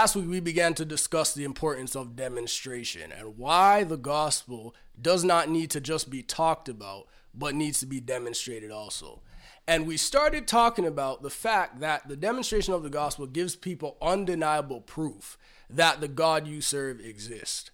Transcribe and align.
Last 0.00 0.16
week 0.16 0.30
we 0.30 0.40
began 0.40 0.72
to 0.76 0.86
discuss 0.86 1.34
the 1.34 1.44
importance 1.44 1.94
of 1.94 2.16
demonstration 2.16 3.12
and 3.12 3.36
why 3.36 3.84
the 3.84 3.98
gospel 3.98 4.74
does 4.98 5.24
not 5.24 5.50
need 5.50 5.68
to 5.72 5.80
just 5.80 6.08
be 6.08 6.22
talked 6.22 6.70
about, 6.70 7.06
but 7.34 7.54
needs 7.54 7.80
to 7.80 7.86
be 7.86 8.00
demonstrated 8.00 8.70
also. 8.70 9.20
And 9.68 9.86
we 9.86 9.98
started 9.98 10.48
talking 10.48 10.86
about 10.86 11.20
the 11.22 11.28
fact 11.28 11.80
that 11.80 12.08
the 12.08 12.16
demonstration 12.16 12.72
of 12.72 12.82
the 12.82 12.88
gospel 12.88 13.26
gives 13.26 13.56
people 13.56 13.98
undeniable 14.00 14.80
proof 14.80 15.36
that 15.68 16.00
the 16.00 16.08
God 16.08 16.46
you 16.46 16.62
serve 16.62 16.98
exists. 17.00 17.70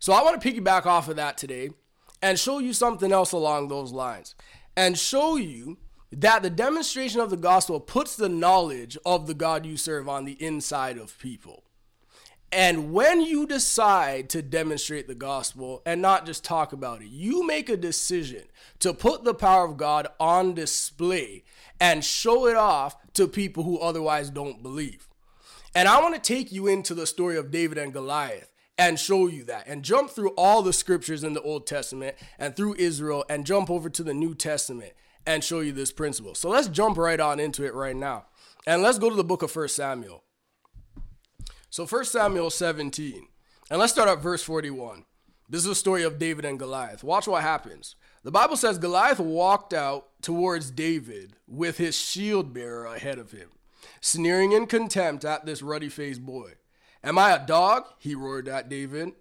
So 0.00 0.12
I 0.12 0.24
want 0.24 0.42
to 0.42 0.52
piggyback 0.52 0.84
off 0.84 1.08
of 1.08 1.14
that 1.14 1.38
today 1.38 1.70
and 2.20 2.40
show 2.40 2.58
you 2.58 2.72
something 2.72 3.12
else 3.12 3.30
along 3.30 3.68
those 3.68 3.92
lines 3.92 4.34
and 4.76 4.98
show 4.98 5.36
you 5.36 5.78
that 6.10 6.42
the 6.42 6.50
demonstration 6.50 7.20
of 7.20 7.30
the 7.30 7.36
gospel 7.36 7.78
puts 7.78 8.16
the 8.16 8.28
knowledge 8.28 8.98
of 9.06 9.28
the 9.28 9.34
God 9.34 9.64
you 9.64 9.76
serve 9.76 10.08
on 10.08 10.24
the 10.24 10.42
inside 10.44 10.98
of 10.98 11.16
people. 11.20 11.62
And 12.50 12.92
when 12.92 13.20
you 13.20 13.46
decide 13.46 14.30
to 14.30 14.40
demonstrate 14.40 15.06
the 15.06 15.14
gospel 15.14 15.82
and 15.84 16.00
not 16.00 16.24
just 16.24 16.44
talk 16.44 16.72
about 16.72 17.02
it, 17.02 17.08
you 17.08 17.46
make 17.46 17.68
a 17.68 17.76
decision 17.76 18.44
to 18.78 18.94
put 18.94 19.24
the 19.24 19.34
power 19.34 19.66
of 19.66 19.76
God 19.76 20.08
on 20.18 20.54
display 20.54 21.44
and 21.78 22.04
show 22.04 22.46
it 22.46 22.56
off 22.56 22.96
to 23.14 23.28
people 23.28 23.64
who 23.64 23.78
otherwise 23.78 24.30
don't 24.30 24.62
believe. 24.62 25.08
And 25.74 25.88
I 25.88 26.00
want 26.00 26.14
to 26.14 26.20
take 26.20 26.50
you 26.50 26.66
into 26.66 26.94
the 26.94 27.06
story 27.06 27.36
of 27.36 27.50
David 27.50 27.76
and 27.76 27.92
Goliath 27.92 28.50
and 28.78 28.98
show 28.98 29.26
you 29.26 29.44
that 29.44 29.66
and 29.66 29.82
jump 29.82 30.10
through 30.10 30.30
all 30.30 30.62
the 30.62 30.72
scriptures 30.72 31.24
in 31.24 31.34
the 31.34 31.42
Old 31.42 31.66
Testament 31.66 32.16
and 32.38 32.56
through 32.56 32.76
Israel 32.78 33.24
and 33.28 33.44
jump 33.44 33.68
over 33.68 33.90
to 33.90 34.02
the 34.02 34.14
New 34.14 34.34
Testament 34.34 34.92
and 35.26 35.44
show 35.44 35.60
you 35.60 35.72
this 35.72 35.92
principle. 35.92 36.34
So 36.34 36.48
let's 36.48 36.68
jump 36.68 36.96
right 36.96 37.20
on 37.20 37.38
into 37.38 37.66
it 37.66 37.74
right 37.74 37.96
now. 37.96 38.26
And 38.66 38.82
let's 38.82 38.98
go 38.98 39.10
to 39.10 39.16
the 39.16 39.24
book 39.24 39.42
of 39.42 39.50
First 39.50 39.76
Samuel. 39.76 40.22
So 41.70 41.86
1 41.86 42.06
Samuel 42.06 42.48
17. 42.48 43.28
And 43.70 43.78
let's 43.78 43.92
start 43.92 44.08
at 44.08 44.22
verse 44.22 44.42
41. 44.42 45.04
This 45.50 45.62
is 45.62 45.66
a 45.66 45.74
story 45.74 46.02
of 46.02 46.18
David 46.18 46.46
and 46.46 46.58
Goliath. 46.58 47.04
Watch 47.04 47.28
what 47.28 47.42
happens. 47.42 47.94
The 48.22 48.30
Bible 48.30 48.56
says 48.56 48.78
Goliath 48.78 49.20
walked 49.20 49.74
out 49.74 50.08
towards 50.22 50.70
David 50.70 51.34
with 51.46 51.76
his 51.76 51.94
shield 51.94 52.54
bearer 52.54 52.86
ahead 52.86 53.18
of 53.18 53.32
him, 53.32 53.50
sneering 54.00 54.52
in 54.52 54.66
contempt 54.66 55.26
at 55.26 55.44
this 55.44 55.62
ruddy 55.62 55.90
faced 55.90 56.24
boy. 56.24 56.52
Am 57.04 57.18
I 57.18 57.32
a 57.32 57.46
dog? 57.46 57.84
He 57.98 58.14
roared 58.14 58.48
at 58.48 58.70
David, 58.70 59.12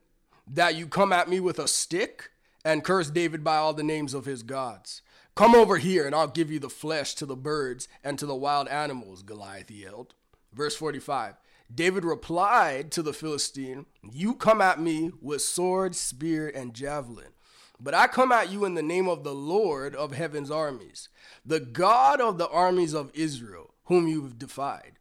that 0.47 0.75
you 0.75 0.87
come 0.87 1.11
at 1.11 1.29
me 1.29 1.41
with 1.41 1.59
a 1.59 1.67
stick 1.67 2.31
and 2.63 2.83
curse 2.83 3.09
David 3.09 3.43
by 3.43 3.57
all 3.57 3.73
the 3.73 3.83
names 3.83 4.13
of 4.13 4.25
his 4.25 4.41
gods. 4.41 5.01
Come 5.35 5.53
over 5.53 5.77
here 5.77 6.05
and 6.05 6.15
I'll 6.15 6.27
give 6.27 6.49
you 6.49 6.59
the 6.59 6.69
flesh 6.69 7.13
to 7.15 7.25
the 7.25 7.35
birds 7.35 7.89
and 8.05 8.17
to 8.17 8.25
the 8.25 8.35
wild 8.35 8.69
animals, 8.69 9.21
Goliath 9.21 9.69
yelled. 9.69 10.13
Verse 10.53 10.75
45 10.77 11.35
David 11.73 12.05
replied 12.05 12.91
to 12.91 13.01
the 13.01 13.13
Philistine, 13.13 13.85
You 14.01 14.35
come 14.35 14.61
at 14.61 14.79
me 14.79 15.11
with 15.21 15.41
sword, 15.41 15.95
spear, 15.95 16.51
and 16.53 16.73
javelin. 16.73 17.33
But 17.79 17.93
I 17.93 18.07
come 18.07 18.31
at 18.31 18.51
you 18.51 18.65
in 18.65 18.73
the 18.73 18.81
name 18.81 19.07
of 19.07 19.23
the 19.23 19.35
Lord 19.35 19.95
of 19.95 20.13
heaven's 20.13 20.49
armies, 20.49 21.09
the 21.45 21.59
God 21.59 22.19
of 22.19 22.37
the 22.37 22.49
armies 22.49 22.93
of 22.93 23.11
Israel, 23.13 23.73
whom 23.85 24.07
you 24.07 24.23
have 24.23 24.39
defied. 24.39 24.93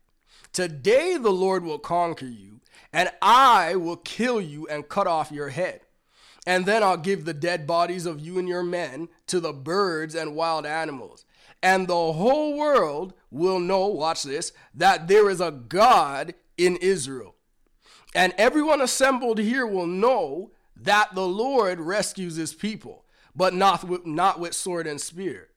Today 0.52 1.16
the 1.16 1.32
Lord 1.32 1.64
will 1.64 1.78
conquer 1.78 2.26
you, 2.26 2.60
and 2.92 3.10
I 3.22 3.76
will 3.76 3.96
kill 3.96 4.40
you 4.40 4.66
and 4.68 4.88
cut 4.88 5.06
off 5.06 5.32
your 5.32 5.50
head. 5.50 5.80
And 6.46 6.66
then 6.66 6.82
I'll 6.82 6.96
give 6.96 7.24
the 7.24 7.34
dead 7.34 7.66
bodies 7.66 8.06
of 8.06 8.20
you 8.20 8.38
and 8.38 8.48
your 8.48 8.62
men 8.62 9.08
to 9.26 9.40
the 9.40 9.52
birds 9.52 10.14
and 10.14 10.36
wild 10.36 10.64
animals. 10.64 11.24
And 11.62 11.88
the 11.88 12.12
whole 12.12 12.56
world 12.56 13.14
will 13.30 13.58
know, 13.58 13.86
watch 13.86 14.22
this, 14.22 14.52
that 14.74 15.08
there 15.08 15.28
is 15.28 15.40
a 15.40 15.50
God 15.50 16.34
in 16.56 16.76
Israel. 16.76 17.34
And 18.14 18.32
everyone 18.38 18.80
assembled 18.80 19.38
here 19.38 19.66
will 19.66 19.86
know 19.86 20.52
that 20.76 21.14
the 21.14 21.26
Lord 21.26 21.80
rescues 21.80 22.36
his 22.36 22.54
people, 22.54 23.04
but 23.34 23.54
not 23.54 23.84
with, 23.84 24.06
not 24.06 24.40
with 24.40 24.54
sword 24.54 24.86
and 24.86 25.00
spear. 25.00 25.48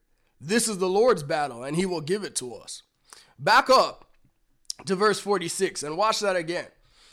This 0.42 0.68
is 0.68 0.78
the 0.78 0.90
Lord's 0.90 1.24
battle, 1.24 1.64
and 1.64 1.76
he 1.76 1.86
will 1.86 2.02
give 2.02 2.24
it 2.24 2.36
to 2.38 2.54
us. 2.54 2.84
Back 3.38 3.70
up 3.70 4.12
to 4.86 4.96
verse 4.96 5.20
46 5.20 5.84
and 5.84 5.98
watch 5.98 6.20
that 6.22 6.36
again. 6.36 6.68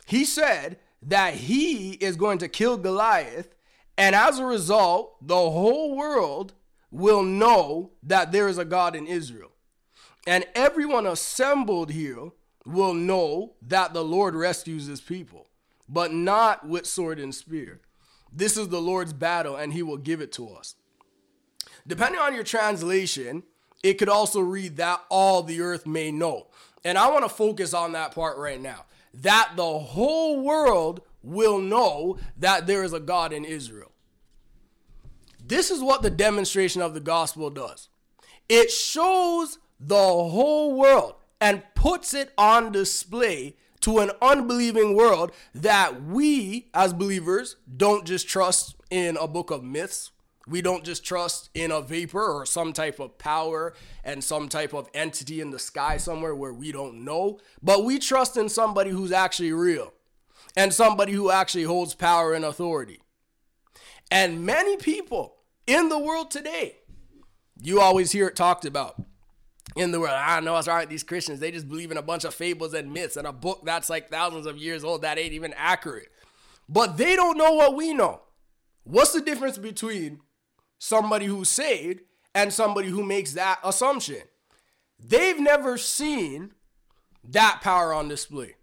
He 0.07 0.25
said 0.25 0.79
that 1.03 1.35
he 1.35 1.93
is 1.93 2.17
going 2.17 2.39
to 2.39 2.49
kill 2.49 2.77
Goliath 2.77 3.57
and 3.99 4.15
as 4.15 4.39
a 4.39 4.45
result, 4.45 5.17
the 5.27 5.35
whole 5.35 5.97
world 5.97 6.53
will 6.91 7.23
know 7.23 7.93
that 8.03 8.33
there 8.33 8.49
is 8.49 8.59
a 8.59 8.65
God 8.65 8.95
in 8.95 9.07
Israel. 9.07 9.53
And 10.27 10.45
everyone 10.55 11.07
assembled 11.07 11.91
here 11.91 12.31
will 12.67 12.95
know 12.95 13.55
that 13.63 13.95
the 13.95 14.05
Lord 14.05 14.35
rescues 14.35 14.87
his 14.87 15.01
people, 15.01 15.47
but 15.89 16.13
not 16.13 16.69
with 16.69 16.87
sword 16.87 17.19
and 17.19 17.35
spear. 17.35 17.81
This 18.33 18.57
is 18.57 18.69
the 18.69 18.81
Lord's 18.81 19.13
battle, 19.13 19.57
and 19.57 19.73
he 19.73 19.83
will 19.83 19.97
give 19.97 20.21
it 20.21 20.33
to 20.33 20.49
us. 20.51 20.75
Depending 21.87 22.21
on 22.21 22.35
your 22.35 22.45
translation, 22.45 23.45
it 23.83 23.95
could 23.95 24.09
also 24.09 24.41
read 24.41 24.77
that 24.77 25.03
all 25.09 25.43
the 25.43 25.61
earth 25.61 25.87
may 25.87 26.11
know. 26.11 26.49
And 26.85 26.99
I 26.99 27.11
want 27.11 27.25
to 27.25 27.29
focus 27.29 27.73
on 27.73 27.93
that 27.93 28.15
part 28.15 28.37
right 28.37 28.61
now. 28.61 28.85
That 29.15 29.53
the 29.57 29.79
whole 29.79 30.41
world 30.41 31.01
will 31.23 31.59
know 31.59 32.19
that 32.39 32.67
there 32.67 32.85
is 32.85 32.93
a 32.93 33.01
God 33.01 33.33
in 33.33 33.45
Israel. 33.45 33.93
This 35.45 35.71
is 35.71 35.81
what 35.81 36.03
the 36.03 36.11
demonstration 36.11 36.83
of 36.83 36.95
the 36.95 37.01
gospel 37.01 37.51
does 37.51 37.89
it 38.49 38.71
shows 38.71 39.59
the 39.81 39.95
whole 39.95 40.77
world 40.77 41.15
and 41.41 41.63
puts 41.87 42.13
it 42.13 42.33
on 42.37 42.73
display 42.73 43.55
to 43.79 43.99
an 44.01 44.11
unbelieving 44.21 44.97
world 44.97 45.31
that 45.55 46.03
we 46.03 46.69
as 46.75 46.93
believers 46.93 47.55
don't 47.77 48.05
just 48.05 48.29
trust 48.29 48.75
in 48.91 49.17
a 49.17 49.29
book 49.29 49.53
of 49.53 49.63
myths. 49.63 50.11
We 50.49 50.63
don't 50.63 50.83
just 50.83 51.05
trust 51.05 51.49
in 51.55 51.71
a 51.71 51.81
vapor 51.81 52.27
or 52.27 52.45
some 52.45 52.73
type 52.73 52.99
of 52.99 53.19
power 53.19 53.73
and 54.03 54.25
some 54.25 54.49
type 54.49 54.75
of 54.75 54.89
entity 54.95 55.41
in 55.41 55.53
the 55.53 55.61
sky 55.61 55.97
somewhere 55.97 56.35
where 56.35 56.53
we 56.53 56.73
don't 56.73 57.05
know, 57.05 57.39
but 57.63 57.85
we 57.85 58.01
trust 58.01 58.37
in 58.37 58.49
somebody 58.49 58.91
who's 58.91 59.13
actually 59.13 59.53
real 59.53 59.93
and 60.57 60.75
somebody 60.75 61.13
who 61.13 61.31
actually 61.31 61.63
holds 61.63 61.95
power 61.95 62.35
and 62.35 62.45
authority. 62.45 62.99
And 64.11 64.45
many 64.45 64.77
people 64.77 65.37
in 65.69 65.89
the 65.89 66.01
world 66.01 66.33
today, 66.33 66.79
you 67.63 67.81
always 67.81 68.11
hear 68.11 68.27
it 68.27 68.35
talked 68.35 68.65
about. 68.65 69.01
In 69.77 69.91
the 69.93 70.01
world, 70.01 70.15
I 70.15 70.41
know 70.41 70.57
it's 70.57 70.69
all 70.69 70.77
right. 70.77 70.89
These 70.89 71.03
Christians, 71.03 71.39
they 71.39 71.51
just 71.51 71.69
believe 71.69 71.91
in 71.91 71.99
a 71.99 72.03
bunch 72.03 72.25
of 72.25 72.35
fables 72.35 72.73
and 72.73 72.93
myths 72.93 73.17
and 73.17 73.27
a 73.27 73.33
book 73.33 73.61
that's 73.65 73.91
like 73.91 74.11
thousands 74.11 74.47
of 74.47 74.57
years 74.57 74.83
old 74.83 75.03
that 75.03 75.19
ain't 75.19 75.35
even 75.35 75.55
accurate. 75.55 76.09
But 76.69 76.97
they 76.97 77.15
don't 77.15 77.37
know 77.37 77.53
what 77.53 77.77
we 77.77 77.93
know. 77.93 78.23
What's 78.85 79.13
the 79.13 79.21
difference 79.21 79.59
between 79.59 80.21
somebody 80.79 81.27
who's 81.27 81.51
saved 81.51 82.01
and 82.35 82.53
somebody 82.53 82.89
who 82.89 83.03
makes 83.05 83.33
that 83.35 83.59
assumption? 83.63 84.23
They've 84.99 85.39
never 85.39 85.77
seen 85.77 86.53
that 87.23 87.61
power 87.63 87.93
on 87.93 88.09
display. 88.09 88.55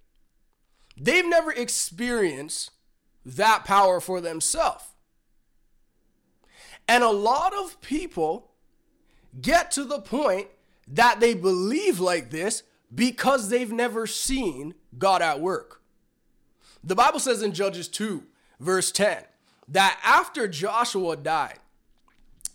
They've 0.98 1.26
never 1.26 1.52
experienced 1.52 2.72
that 3.26 3.66
power 3.66 4.00
for 4.00 4.20
themselves. 4.20 4.86
And 6.88 7.04
a 7.04 7.10
lot 7.10 7.54
of 7.54 7.80
people 7.82 8.52
get 9.40 9.72
to 9.72 9.84
the 9.84 10.00
point 10.00 10.48
that 10.88 11.20
they 11.20 11.34
believe 11.34 12.00
like 12.00 12.30
this 12.30 12.64
because 12.94 13.50
they've 13.50 13.72
never 13.72 14.06
seen 14.06 14.76
God 14.98 15.22
at 15.22 15.40
work. 15.40 15.82
The 16.84 16.96
Bible 16.96 17.20
says 17.20 17.42
in 17.42 17.54
Judges 17.54 17.88
2, 17.88 18.24
verse 18.60 18.92
10, 18.92 19.24
that 19.70 20.00
after 20.04 20.48
Joshua 20.48 21.16
died, 21.16 21.60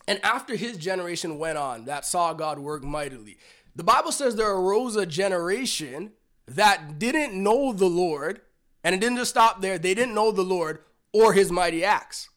and 0.06 0.20
after 0.24 0.56
his 0.56 0.78
generation 0.78 1.38
went 1.38 1.58
on 1.58 1.84
that 1.84 2.04
saw 2.04 2.32
God 2.32 2.58
work 2.58 2.82
mightily, 2.82 3.36
the 3.76 3.84
Bible 3.84 4.12
says 4.12 4.36
there 4.36 4.50
arose 4.50 4.96
a 4.96 5.06
generation 5.06 6.12
that 6.46 6.98
didn't 6.98 7.34
know 7.34 7.72
the 7.72 7.88
Lord, 7.88 8.40
and 8.82 8.94
it 8.94 9.00
didn't 9.00 9.18
just 9.18 9.30
stop 9.30 9.60
there. 9.60 9.78
They 9.78 9.94
didn't 9.94 10.14
know 10.14 10.32
the 10.32 10.42
Lord 10.42 10.80
or 11.12 11.32
his 11.32 11.52
mighty 11.52 11.84
acts. 11.84 12.28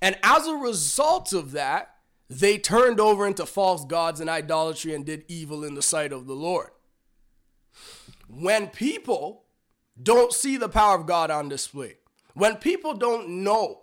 And 0.00 0.18
as 0.22 0.46
a 0.46 0.54
result 0.54 1.32
of 1.32 1.52
that, 1.52 1.93
they 2.28 2.58
turned 2.58 3.00
over 3.00 3.26
into 3.26 3.46
false 3.46 3.84
gods 3.84 4.20
and 4.20 4.30
idolatry 4.30 4.94
and 4.94 5.04
did 5.04 5.24
evil 5.28 5.64
in 5.64 5.74
the 5.74 5.82
sight 5.82 6.12
of 6.12 6.26
the 6.26 6.34
Lord. 6.34 6.70
When 8.28 8.68
people 8.68 9.44
don't 10.02 10.32
see 10.32 10.56
the 10.56 10.68
power 10.68 10.96
of 10.98 11.06
God 11.06 11.30
on 11.30 11.48
display, 11.48 11.96
when 12.34 12.56
people 12.56 12.94
don't 12.94 13.28
know 13.28 13.82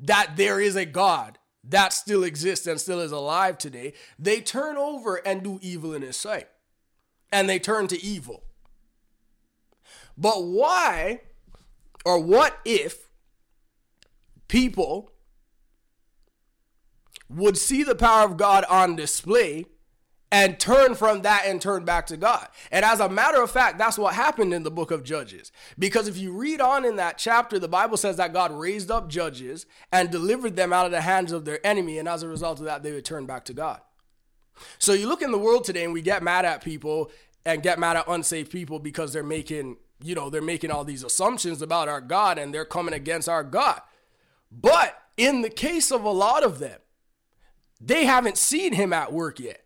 that 0.00 0.36
there 0.36 0.60
is 0.60 0.76
a 0.76 0.84
God 0.84 1.38
that 1.68 1.92
still 1.92 2.24
exists 2.24 2.66
and 2.66 2.80
still 2.80 3.00
is 3.00 3.12
alive 3.12 3.58
today, 3.58 3.92
they 4.18 4.40
turn 4.40 4.76
over 4.76 5.16
and 5.16 5.42
do 5.42 5.58
evil 5.62 5.94
in 5.94 6.02
his 6.02 6.16
sight. 6.16 6.48
And 7.32 7.48
they 7.48 7.58
turn 7.58 7.88
to 7.88 8.02
evil. 8.02 8.44
But 10.16 10.44
why 10.44 11.20
or 12.04 12.20
what 12.20 12.58
if 12.64 13.08
people 14.48 15.10
would 17.28 17.56
see 17.58 17.82
the 17.82 17.94
power 17.94 18.24
of 18.24 18.36
God 18.36 18.64
on 18.68 18.96
display 18.96 19.66
and 20.32 20.58
turn 20.58 20.94
from 20.94 21.22
that 21.22 21.44
and 21.46 21.60
turn 21.60 21.84
back 21.84 22.06
to 22.06 22.16
God. 22.16 22.48
And 22.72 22.84
as 22.84 22.98
a 22.98 23.08
matter 23.08 23.42
of 23.42 23.50
fact, 23.50 23.78
that's 23.78 23.98
what 23.98 24.14
happened 24.14 24.52
in 24.52 24.64
the 24.64 24.70
book 24.70 24.90
of 24.90 25.04
Judges. 25.04 25.52
Because 25.78 26.08
if 26.08 26.16
you 26.16 26.32
read 26.32 26.60
on 26.60 26.84
in 26.84 26.96
that 26.96 27.16
chapter, 27.16 27.58
the 27.58 27.68
Bible 27.68 27.96
says 27.96 28.16
that 28.16 28.32
God 28.32 28.52
raised 28.52 28.90
up 28.90 29.08
judges 29.08 29.66
and 29.92 30.10
delivered 30.10 30.56
them 30.56 30.72
out 30.72 30.84
of 30.84 30.92
the 30.92 31.02
hands 31.02 31.30
of 31.30 31.44
their 31.44 31.64
enemy. 31.64 31.98
And 31.98 32.08
as 32.08 32.22
a 32.22 32.28
result 32.28 32.58
of 32.58 32.64
that, 32.64 32.82
they 32.82 32.92
would 32.92 33.04
turn 33.04 33.26
back 33.26 33.44
to 33.44 33.54
God. 33.54 33.80
So 34.78 34.94
you 34.94 35.06
look 35.06 35.22
in 35.22 35.32
the 35.32 35.38
world 35.38 35.64
today 35.64 35.84
and 35.84 35.92
we 35.92 36.02
get 36.02 36.22
mad 36.22 36.44
at 36.44 36.64
people 36.64 37.10
and 37.44 37.62
get 37.62 37.78
mad 37.78 37.96
at 37.96 38.08
unsafe 38.08 38.50
people 38.50 38.78
because 38.78 39.12
they're 39.12 39.22
making, 39.22 39.76
you 40.02 40.14
know, 40.14 40.28
they're 40.28 40.42
making 40.42 40.70
all 40.72 40.82
these 40.82 41.04
assumptions 41.04 41.62
about 41.62 41.88
our 41.88 42.00
God 42.00 42.38
and 42.38 42.52
they're 42.52 42.64
coming 42.64 42.94
against 42.94 43.28
our 43.28 43.44
God. 43.44 43.80
But 44.50 45.00
in 45.16 45.42
the 45.42 45.50
case 45.50 45.92
of 45.92 46.02
a 46.02 46.10
lot 46.10 46.42
of 46.42 46.58
them, 46.58 46.80
they 47.80 48.04
haven't 48.04 48.38
seen 48.38 48.72
him 48.72 48.92
at 48.92 49.12
work 49.12 49.38
yet. 49.40 49.62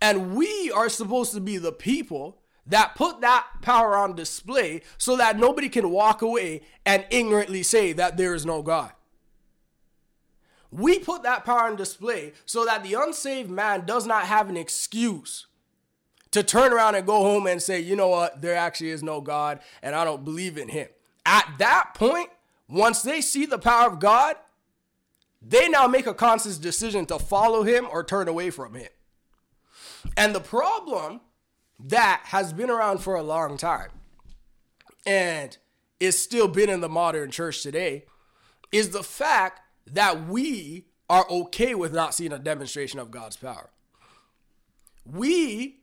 And 0.00 0.34
we 0.34 0.70
are 0.72 0.88
supposed 0.88 1.34
to 1.34 1.40
be 1.40 1.58
the 1.58 1.72
people 1.72 2.40
that 2.66 2.94
put 2.94 3.20
that 3.20 3.46
power 3.62 3.96
on 3.96 4.14
display 4.14 4.82
so 4.96 5.16
that 5.16 5.38
nobody 5.38 5.68
can 5.68 5.90
walk 5.90 6.22
away 6.22 6.62
and 6.86 7.04
ignorantly 7.10 7.62
say 7.62 7.92
that 7.92 8.16
there 8.16 8.34
is 8.34 8.46
no 8.46 8.62
God. 8.62 8.92
We 10.70 11.00
put 11.00 11.24
that 11.24 11.44
power 11.44 11.64
on 11.64 11.76
display 11.76 12.32
so 12.46 12.64
that 12.64 12.84
the 12.84 12.94
unsaved 12.94 13.50
man 13.50 13.84
does 13.86 14.06
not 14.06 14.24
have 14.24 14.48
an 14.48 14.56
excuse 14.56 15.46
to 16.30 16.44
turn 16.44 16.72
around 16.72 16.94
and 16.94 17.04
go 17.04 17.22
home 17.22 17.46
and 17.48 17.60
say, 17.60 17.80
you 17.80 17.96
know 17.96 18.08
what, 18.08 18.40
there 18.40 18.54
actually 18.54 18.90
is 18.90 19.02
no 19.02 19.20
God 19.20 19.58
and 19.82 19.96
I 19.96 20.04
don't 20.04 20.24
believe 20.24 20.56
in 20.56 20.68
him. 20.68 20.88
At 21.26 21.54
that 21.58 21.90
point, 21.94 22.30
once 22.68 23.02
they 23.02 23.20
see 23.20 23.46
the 23.46 23.58
power 23.58 23.88
of 23.90 23.98
God, 23.98 24.36
they 25.42 25.68
now 25.68 25.86
make 25.86 26.06
a 26.06 26.14
conscious 26.14 26.58
decision 26.58 27.06
to 27.06 27.18
follow 27.18 27.62
him 27.62 27.86
or 27.90 28.04
turn 28.04 28.28
away 28.28 28.50
from 28.50 28.74
him. 28.74 28.88
And 30.16 30.34
the 30.34 30.40
problem 30.40 31.20
that 31.78 32.22
has 32.26 32.52
been 32.52 32.70
around 32.70 32.98
for 32.98 33.14
a 33.14 33.22
long 33.22 33.56
time 33.56 33.90
and 35.06 35.56
is 35.98 36.18
still 36.18 36.48
been 36.48 36.70
in 36.70 36.80
the 36.80 36.88
modern 36.88 37.30
church 37.30 37.62
today 37.62 38.04
is 38.72 38.90
the 38.90 39.02
fact 39.02 39.60
that 39.86 40.26
we 40.26 40.86
are 41.08 41.26
okay 41.28 41.74
with 41.74 41.92
not 41.92 42.14
seeing 42.14 42.32
a 42.32 42.38
demonstration 42.38 43.00
of 43.00 43.10
God's 43.10 43.36
power. 43.36 43.70
We, 45.04 45.80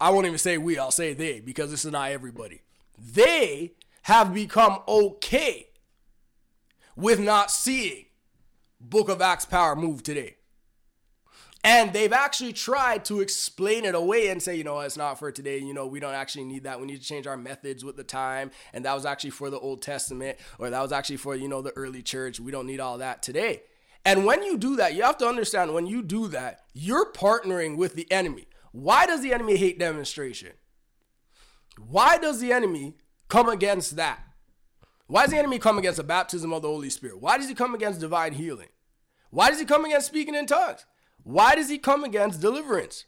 I 0.00 0.10
won't 0.10 0.26
even 0.26 0.38
say 0.38 0.58
we, 0.58 0.78
I'll 0.78 0.90
say 0.90 1.14
they 1.14 1.40
because 1.40 1.70
this 1.70 1.84
is 1.84 1.92
not 1.92 2.10
everybody. 2.10 2.62
They 2.98 3.72
have 4.02 4.34
become 4.34 4.80
okay 4.86 5.68
with 6.96 7.20
not 7.20 7.50
seeing 7.50 8.06
Book 8.80 9.08
of 9.08 9.20
Acts 9.20 9.44
power 9.44 9.74
move 9.74 10.02
today. 10.02 10.36
And 11.64 11.92
they've 11.92 12.12
actually 12.12 12.52
tried 12.52 13.04
to 13.06 13.20
explain 13.20 13.84
it 13.84 13.94
away 13.94 14.28
and 14.28 14.40
say, 14.40 14.54
you 14.54 14.62
know, 14.62 14.78
it's 14.80 14.96
not 14.96 15.18
for 15.18 15.32
today. 15.32 15.58
You 15.58 15.74
know, 15.74 15.86
we 15.86 15.98
don't 15.98 16.14
actually 16.14 16.44
need 16.44 16.64
that. 16.64 16.80
We 16.80 16.86
need 16.86 17.00
to 17.00 17.06
change 17.06 17.26
our 17.26 17.36
methods 17.36 17.84
with 17.84 17.96
the 17.96 18.04
time. 18.04 18.52
And 18.72 18.84
that 18.84 18.94
was 18.94 19.04
actually 19.04 19.30
for 19.30 19.50
the 19.50 19.58
Old 19.58 19.82
Testament, 19.82 20.38
or 20.58 20.70
that 20.70 20.80
was 20.80 20.92
actually 20.92 21.16
for, 21.16 21.34
you 21.34 21.48
know, 21.48 21.60
the 21.60 21.72
early 21.72 22.00
church. 22.00 22.38
We 22.38 22.52
don't 22.52 22.66
need 22.66 22.78
all 22.78 22.98
that 22.98 23.22
today. 23.22 23.62
And 24.04 24.24
when 24.24 24.44
you 24.44 24.56
do 24.56 24.76
that, 24.76 24.94
you 24.94 25.02
have 25.02 25.18
to 25.18 25.26
understand 25.26 25.74
when 25.74 25.86
you 25.86 26.00
do 26.00 26.28
that, 26.28 26.60
you're 26.72 27.12
partnering 27.12 27.76
with 27.76 27.94
the 27.94 28.10
enemy. 28.10 28.46
Why 28.70 29.06
does 29.06 29.22
the 29.22 29.34
enemy 29.34 29.56
hate 29.56 29.78
demonstration? 29.78 30.52
Why 31.76 32.18
does 32.18 32.40
the 32.40 32.52
enemy 32.52 32.94
come 33.28 33.48
against 33.48 33.96
that? 33.96 34.20
Why 35.08 35.22
does 35.22 35.32
the 35.32 35.38
enemy 35.38 35.58
come 35.58 35.78
against 35.78 35.96
the 35.96 36.04
baptism 36.04 36.52
of 36.52 36.62
the 36.62 36.68
Holy 36.68 36.90
Spirit? 36.90 37.20
Why 37.20 37.38
does 37.38 37.48
he 37.48 37.54
come 37.54 37.74
against 37.74 38.00
divine 38.00 38.34
healing? 38.34 38.68
Why 39.30 39.48
does 39.48 39.58
he 39.58 39.64
come 39.64 39.84
against 39.84 40.06
speaking 40.06 40.34
in 40.34 40.46
tongues? 40.46 40.84
Why 41.22 41.54
does 41.54 41.70
he 41.70 41.78
come 41.78 42.04
against 42.04 42.40
deliverance? 42.40 43.06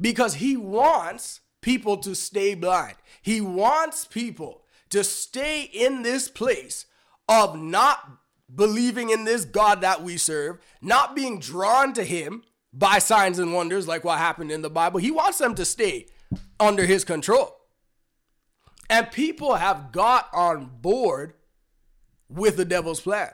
Because 0.00 0.34
he 0.34 0.56
wants 0.56 1.40
people 1.62 1.96
to 1.98 2.14
stay 2.14 2.54
blind. 2.54 2.96
He 3.22 3.40
wants 3.40 4.04
people 4.04 4.64
to 4.90 5.02
stay 5.02 5.62
in 5.62 6.02
this 6.02 6.28
place 6.28 6.86
of 7.26 7.58
not 7.58 8.18
believing 8.54 9.08
in 9.08 9.24
this 9.24 9.46
God 9.46 9.80
that 9.80 10.02
we 10.02 10.18
serve, 10.18 10.58
not 10.82 11.16
being 11.16 11.40
drawn 11.40 11.94
to 11.94 12.04
him 12.04 12.42
by 12.72 12.98
signs 12.98 13.38
and 13.38 13.54
wonders 13.54 13.88
like 13.88 14.04
what 14.04 14.18
happened 14.18 14.52
in 14.52 14.60
the 14.60 14.70
Bible. 14.70 15.00
He 15.00 15.10
wants 15.10 15.38
them 15.38 15.54
to 15.54 15.64
stay 15.64 16.08
under 16.60 16.84
his 16.84 17.02
control. 17.04 17.56
And 18.90 19.10
people 19.10 19.54
have 19.54 19.92
got 19.92 20.28
on 20.32 20.70
board 20.80 21.34
with 22.28 22.56
the 22.56 22.64
devil's 22.64 23.00
plan. 23.00 23.30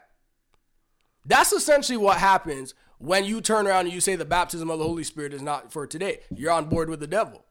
That's 1.25 1.53
essentially 1.53 1.97
what 1.99 2.19
happens 2.19 2.75
when 2.99 3.25
you 3.25 3.41
turn 3.41 3.67
around 3.67 3.87
and 3.87 3.93
you 3.93 4.00
say 4.00 4.17
the 4.17 4.25
baptism 4.25 4.71
of 4.71 4.79
the 4.79 4.85
Holy 4.85 5.05
Spirit 5.05 5.33
is 5.33 5.43
not 5.43 5.73
for 5.73 5.87
today, 5.87 6.21
you're 6.35 6.53
on 6.53 6.67
board 6.67 6.91
with 6.91 7.00
the 7.00 7.06
devil. 7.06 7.45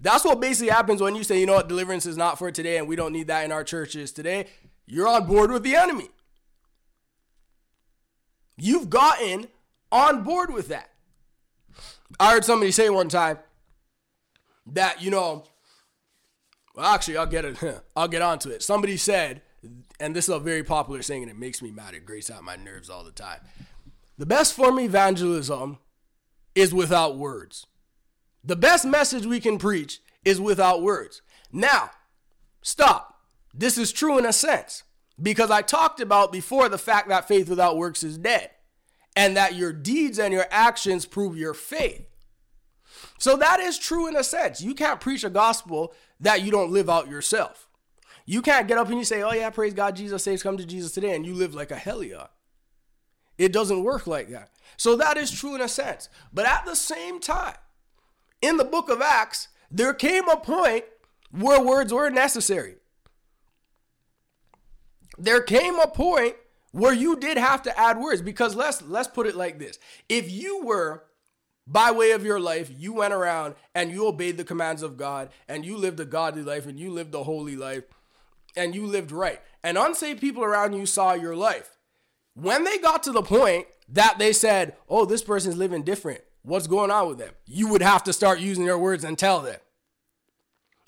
That's 0.00 0.24
what 0.24 0.40
basically 0.40 0.70
happens 0.70 1.02
when 1.02 1.14
you 1.14 1.24
say, 1.24 1.38
you 1.38 1.46
know 1.46 1.54
what, 1.54 1.68
deliverance 1.68 2.06
is 2.06 2.16
not 2.16 2.38
for 2.38 2.50
today 2.50 2.78
and 2.78 2.88
we 2.88 2.96
don't 2.96 3.12
need 3.12 3.26
that 3.26 3.44
in 3.44 3.52
our 3.52 3.64
churches 3.64 4.12
today. 4.12 4.46
You're 4.86 5.08
on 5.08 5.26
board 5.26 5.50
with 5.50 5.62
the 5.62 5.76
enemy. 5.76 6.08
You've 8.56 8.90
gotten 8.90 9.48
on 9.92 10.22
board 10.22 10.52
with 10.52 10.68
that. 10.68 10.90
I 12.18 12.32
heard 12.32 12.44
somebody 12.44 12.70
say 12.70 12.90
one 12.90 13.08
time 13.08 13.38
that, 14.66 15.02
you 15.02 15.10
know, 15.10 15.44
well, 16.74 16.86
actually, 16.86 17.16
I'll 17.16 17.26
get 17.26 17.44
it. 17.44 17.82
I'll 17.96 18.08
get 18.08 18.22
onto 18.22 18.50
it. 18.50 18.62
Somebody 18.62 18.96
said, 18.96 19.42
and 19.98 20.14
this 20.14 20.28
is 20.28 20.34
a 20.34 20.38
very 20.38 20.64
popular 20.64 21.02
saying, 21.02 21.22
and 21.22 21.30
it 21.30 21.38
makes 21.38 21.62
me 21.62 21.70
mad. 21.70 21.94
It 21.94 22.04
grates 22.04 22.30
out 22.30 22.42
my 22.42 22.56
nerves 22.56 22.88
all 22.88 23.04
the 23.04 23.10
time. 23.10 23.40
The 24.18 24.26
best 24.26 24.54
form 24.54 24.78
of 24.78 24.84
evangelism 24.84 25.78
is 26.54 26.74
without 26.74 27.16
words. 27.16 27.66
The 28.44 28.56
best 28.56 28.84
message 28.84 29.26
we 29.26 29.40
can 29.40 29.58
preach 29.58 30.00
is 30.24 30.40
without 30.40 30.82
words. 30.82 31.22
Now, 31.52 31.90
stop. 32.62 33.20
This 33.52 33.76
is 33.76 33.92
true 33.92 34.18
in 34.18 34.26
a 34.26 34.32
sense 34.32 34.84
because 35.20 35.50
I 35.50 35.62
talked 35.62 36.00
about 36.00 36.32
before 36.32 36.68
the 36.68 36.78
fact 36.78 37.08
that 37.08 37.28
faith 37.28 37.48
without 37.48 37.76
works 37.76 38.02
is 38.02 38.16
dead 38.16 38.50
and 39.16 39.36
that 39.36 39.54
your 39.54 39.72
deeds 39.72 40.18
and 40.18 40.32
your 40.32 40.46
actions 40.50 41.04
prove 41.04 41.36
your 41.36 41.54
faith. 41.54 42.06
So 43.18 43.36
that 43.36 43.60
is 43.60 43.78
true 43.78 44.06
in 44.06 44.16
a 44.16 44.24
sense. 44.24 44.62
You 44.62 44.74
can't 44.74 45.00
preach 45.00 45.24
a 45.24 45.30
gospel 45.30 45.94
that 46.20 46.42
you 46.42 46.50
don't 46.50 46.72
live 46.72 46.90
out 46.90 47.08
yourself. 47.08 47.68
You 48.26 48.42
can't 48.42 48.68
get 48.68 48.78
up 48.78 48.88
and 48.88 48.98
you 48.98 49.04
say, 49.04 49.22
"Oh 49.22 49.32
yeah, 49.32 49.50
praise 49.50 49.74
God, 49.74 49.96
Jesus 49.96 50.22
saves, 50.22 50.42
come 50.42 50.56
to 50.56 50.66
Jesus 50.66 50.92
today," 50.92 51.14
and 51.14 51.26
you 51.26 51.34
live 51.34 51.54
like 51.54 51.70
a 51.70 51.76
hellion. 51.76 52.26
It 53.38 53.52
doesn't 53.52 53.82
work 53.82 54.06
like 54.06 54.28
that. 54.30 54.50
So 54.76 54.96
that 54.96 55.16
is 55.16 55.30
true 55.30 55.54
in 55.54 55.60
a 55.60 55.68
sense. 55.68 56.08
But 56.32 56.46
at 56.46 56.64
the 56.64 56.76
same 56.76 57.20
time, 57.20 57.56
in 58.42 58.56
the 58.56 58.64
book 58.64 58.88
of 58.88 59.00
Acts, 59.00 59.48
there 59.70 59.94
came 59.94 60.28
a 60.28 60.36
point 60.36 60.84
where 61.30 61.60
words 61.60 61.92
were 61.92 62.10
necessary. 62.10 62.76
There 65.18 65.42
came 65.42 65.78
a 65.78 65.86
point 65.86 66.36
where 66.72 66.92
you 66.92 67.16
did 67.16 67.36
have 67.36 67.62
to 67.62 67.78
add 67.78 67.98
words 67.98 68.22
because 68.22 68.54
let's 68.54 68.82
let's 68.82 69.08
put 69.08 69.26
it 69.26 69.36
like 69.36 69.58
this. 69.58 69.78
If 70.08 70.30
you 70.30 70.64
were 70.64 71.04
by 71.70 71.92
way 71.92 72.10
of 72.10 72.24
your 72.24 72.40
life, 72.40 72.70
you 72.76 72.92
went 72.92 73.14
around 73.14 73.54
and 73.76 73.92
you 73.92 74.06
obeyed 74.08 74.36
the 74.36 74.44
commands 74.44 74.82
of 74.82 74.96
God 74.96 75.30
and 75.48 75.64
you 75.64 75.76
lived 75.76 76.00
a 76.00 76.04
godly 76.04 76.42
life 76.42 76.66
and 76.66 76.80
you 76.80 76.90
lived 76.90 77.14
a 77.14 77.22
holy 77.22 77.54
life 77.54 77.84
and 78.56 78.74
you 78.74 78.86
lived 78.86 79.12
right. 79.12 79.40
And 79.62 79.78
unsaved 79.78 80.20
people 80.20 80.42
around 80.42 80.72
you 80.72 80.84
saw 80.84 81.12
your 81.12 81.36
life. 81.36 81.76
When 82.34 82.64
they 82.64 82.78
got 82.78 83.04
to 83.04 83.12
the 83.12 83.22
point 83.22 83.66
that 83.88 84.18
they 84.18 84.32
said, 84.32 84.74
oh, 84.88 85.04
this 85.04 85.22
person's 85.22 85.56
living 85.56 85.84
different, 85.84 86.22
what's 86.42 86.66
going 86.66 86.90
on 86.90 87.06
with 87.06 87.18
them? 87.18 87.30
You 87.46 87.68
would 87.68 87.82
have 87.82 88.02
to 88.04 88.12
start 88.12 88.40
using 88.40 88.64
your 88.64 88.78
words 88.78 89.04
and 89.04 89.16
tell 89.16 89.40
them. 89.40 89.58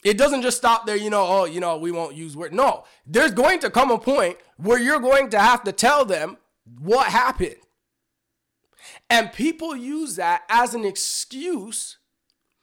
It 0.02 0.18
doesn't 0.18 0.42
just 0.42 0.56
stop 0.56 0.84
there, 0.84 0.96
you 0.96 1.10
know, 1.10 1.24
oh, 1.24 1.44
you 1.44 1.60
know, 1.60 1.76
we 1.76 1.92
won't 1.92 2.16
use 2.16 2.36
words. 2.36 2.52
No, 2.52 2.82
there's 3.06 3.30
going 3.30 3.60
to 3.60 3.70
come 3.70 3.92
a 3.92 3.98
point 3.98 4.36
where 4.56 4.80
you're 4.80 4.98
going 4.98 5.30
to 5.30 5.38
have 5.38 5.62
to 5.62 5.70
tell 5.70 6.04
them 6.04 6.38
what 6.80 7.06
happened. 7.06 7.54
And 9.12 9.30
people 9.30 9.76
use 9.76 10.16
that 10.16 10.42
as 10.48 10.72
an 10.72 10.86
excuse 10.86 11.98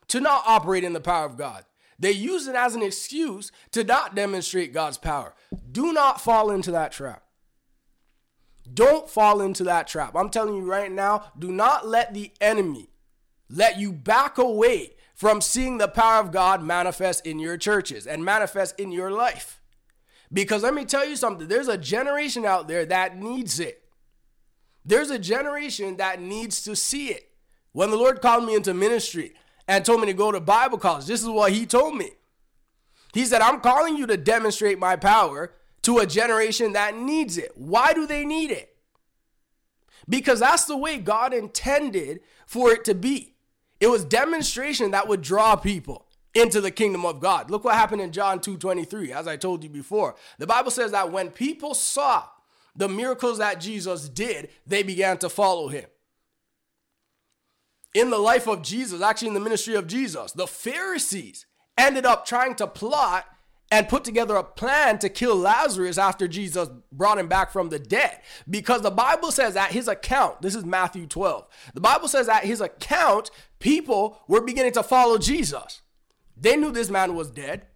to 0.08 0.20
not 0.20 0.42
operate 0.48 0.84
in 0.84 0.94
the 0.94 1.00
power 1.00 1.28
of 1.28 1.38
God. 1.38 1.64
They 2.00 2.12
use 2.12 2.48
it 2.48 2.56
as 2.56 2.74
an 2.74 2.82
excuse 2.82 3.52
to 3.72 3.84
not 3.84 4.16
demonstrate 4.16 4.74
God's 4.74 4.98
power. 4.98 5.36
Do 5.72 5.94
not 5.94 6.20
fall 6.20 6.50
into 6.50 6.72
that 6.72 6.92
trap. 6.92 7.22
Don't 8.74 9.08
fall 9.08 9.42
into 9.42 9.64
that 9.66 9.88
trap. 9.88 10.16
I'm 10.16 10.32
telling 10.32 10.56
you 10.56 10.64
right 10.64 10.92
now, 10.92 11.32
do 11.38 11.52
not 11.52 11.88
let 11.88 12.16
the 12.16 12.32
enemy 12.42 12.90
let 13.48 13.78
you 13.78 13.92
back 13.94 14.40
away 14.40 14.96
from 15.14 15.42
seeing 15.42 15.78
the 15.78 15.88
power 15.88 16.20
of 16.20 16.32
God 16.32 16.64
manifest 16.64 17.28
in 17.28 17.38
your 17.38 17.58
churches 17.58 18.08
and 18.08 18.26
manifest 18.26 18.80
in 18.80 18.92
your 18.92 19.12
life. 19.12 19.62
Because 20.34 20.64
let 20.64 20.74
me 20.74 20.86
tell 20.86 21.08
you 21.08 21.16
something 21.16 21.48
there's 21.48 21.68
a 21.68 21.78
generation 21.78 22.44
out 22.44 22.68
there 22.68 22.86
that 22.88 23.18
needs 23.18 23.60
it. 23.60 23.84
There's 24.90 25.10
a 25.10 25.20
generation 25.20 25.98
that 25.98 26.22
needs 26.22 26.62
to 26.64 26.76
see 26.76 27.08
it. 27.08 27.30
When 27.72 27.92
the 27.92 27.98
Lord 27.98 28.22
called 28.22 28.46
me 28.46 28.56
into 28.56 28.74
ministry 28.74 29.34
and 29.68 29.86
told 29.86 30.02
me 30.02 30.08
to 30.08 30.14
go 30.14 30.32
to 30.32 30.40
Bible 30.40 30.78
college, 30.78 31.06
this 31.06 31.22
is 31.22 31.30
what 31.30 31.52
He 31.52 31.66
told 31.66 31.96
me. 31.96 32.12
He 33.14 33.26
said, 33.26 33.42
I'm 33.42 33.62
calling 33.62 33.96
you 33.96 34.06
to 34.08 34.18
demonstrate 34.18 34.80
my 34.80 34.96
power 34.96 35.54
to 35.84 36.00
a 36.00 36.06
generation 36.06 36.74
that 36.74 36.96
needs 36.96 37.38
it. 37.38 37.52
Why 37.56 37.94
do 37.94 38.06
they 38.06 38.26
need 38.26 38.52
it? 38.52 38.76
because 40.10 40.40
that's 40.40 40.66
the 40.66 40.76
way 40.76 40.98
God 40.98 41.34
intended 41.34 42.22
for 42.48 42.72
it 42.72 42.84
to 42.86 42.96
be. 42.96 43.36
It 43.80 43.88
was 43.88 44.04
demonstration 44.04 44.92
that 44.92 45.08
would 45.08 45.22
draw 45.22 45.56
people 45.56 46.08
into 46.34 46.60
the 46.60 46.72
kingdom 46.72 47.06
of 47.06 47.20
God. 47.20 47.50
Look 47.50 47.64
what 47.64 47.76
happened 47.76 48.02
in 48.02 48.12
John 48.12 48.40
2:23 48.40 49.12
as 49.12 49.28
I 49.28 49.38
told 49.38 49.64
you 49.64 49.70
before. 49.70 50.16
The 50.40 50.48
Bible 50.48 50.72
says 50.72 50.92
that 50.92 51.12
when 51.12 51.30
people 51.30 51.74
saw 51.74 52.28
the 52.80 52.88
miracles 52.88 53.40
that 53.40 53.60
Jesus 53.60 54.08
did, 54.08 54.50
they 54.66 54.84
began 54.84 55.18
to 55.18 55.28
follow 55.30 55.68
him. 55.68 55.86
In 57.94 58.10
the 58.10 58.18
life 58.18 58.48
of 58.48 58.62
Jesus, 58.62 59.02
actually 59.02 59.28
in 59.28 59.34
the 59.34 59.40
ministry 59.42 59.76
of 59.76 59.86
Jesus, 59.86 60.32
the 60.32 60.48
Pharisees 60.48 61.46
ended 61.78 62.06
up 62.06 62.26
trying 62.26 62.56
to 62.56 62.68
plot 62.68 63.26
and 63.70 63.90
put 63.90 64.06
together 64.06 64.36
a 64.38 64.44
plan 64.46 64.98
to 65.00 65.10
kill 65.10 65.36
Lazarus 65.36 65.98
after 65.98 66.26
Jesus 66.26 66.70
brought 66.90 67.20
him 67.20 67.28
back 67.28 67.52
from 67.52 67.68
the 67.68 67.80
dead. 67.80 68.22
Because 68.50 68.82
the 68.82 68.92
Bible 68.92 69.34
says 69.34 69.58
at 69.58 69.74
his 69.74 69.90
account, 69.90 70.42
this 70.42 70.56
is 70.56 70.64
Matthew 70.64 71.06
12, 71.06 71.48
the 71.74 71.82
Bible 71.82 72.08
says 72.08 72.30
at 72.30 72.46
his 72.46 72.62
account, 72.62 73.30
people 73.60 74.20
were 74.30 74.42
beginning 74.42 74.74
to 74.74 74.84
follow 74.84 75.18
Jesus. 75.18 75.82
They 76.38 76.56
knew 76.56 76.72
this 76.72 76.90
man 76.90 77.14
was 77.14 77.30
dead. 77.30 77.68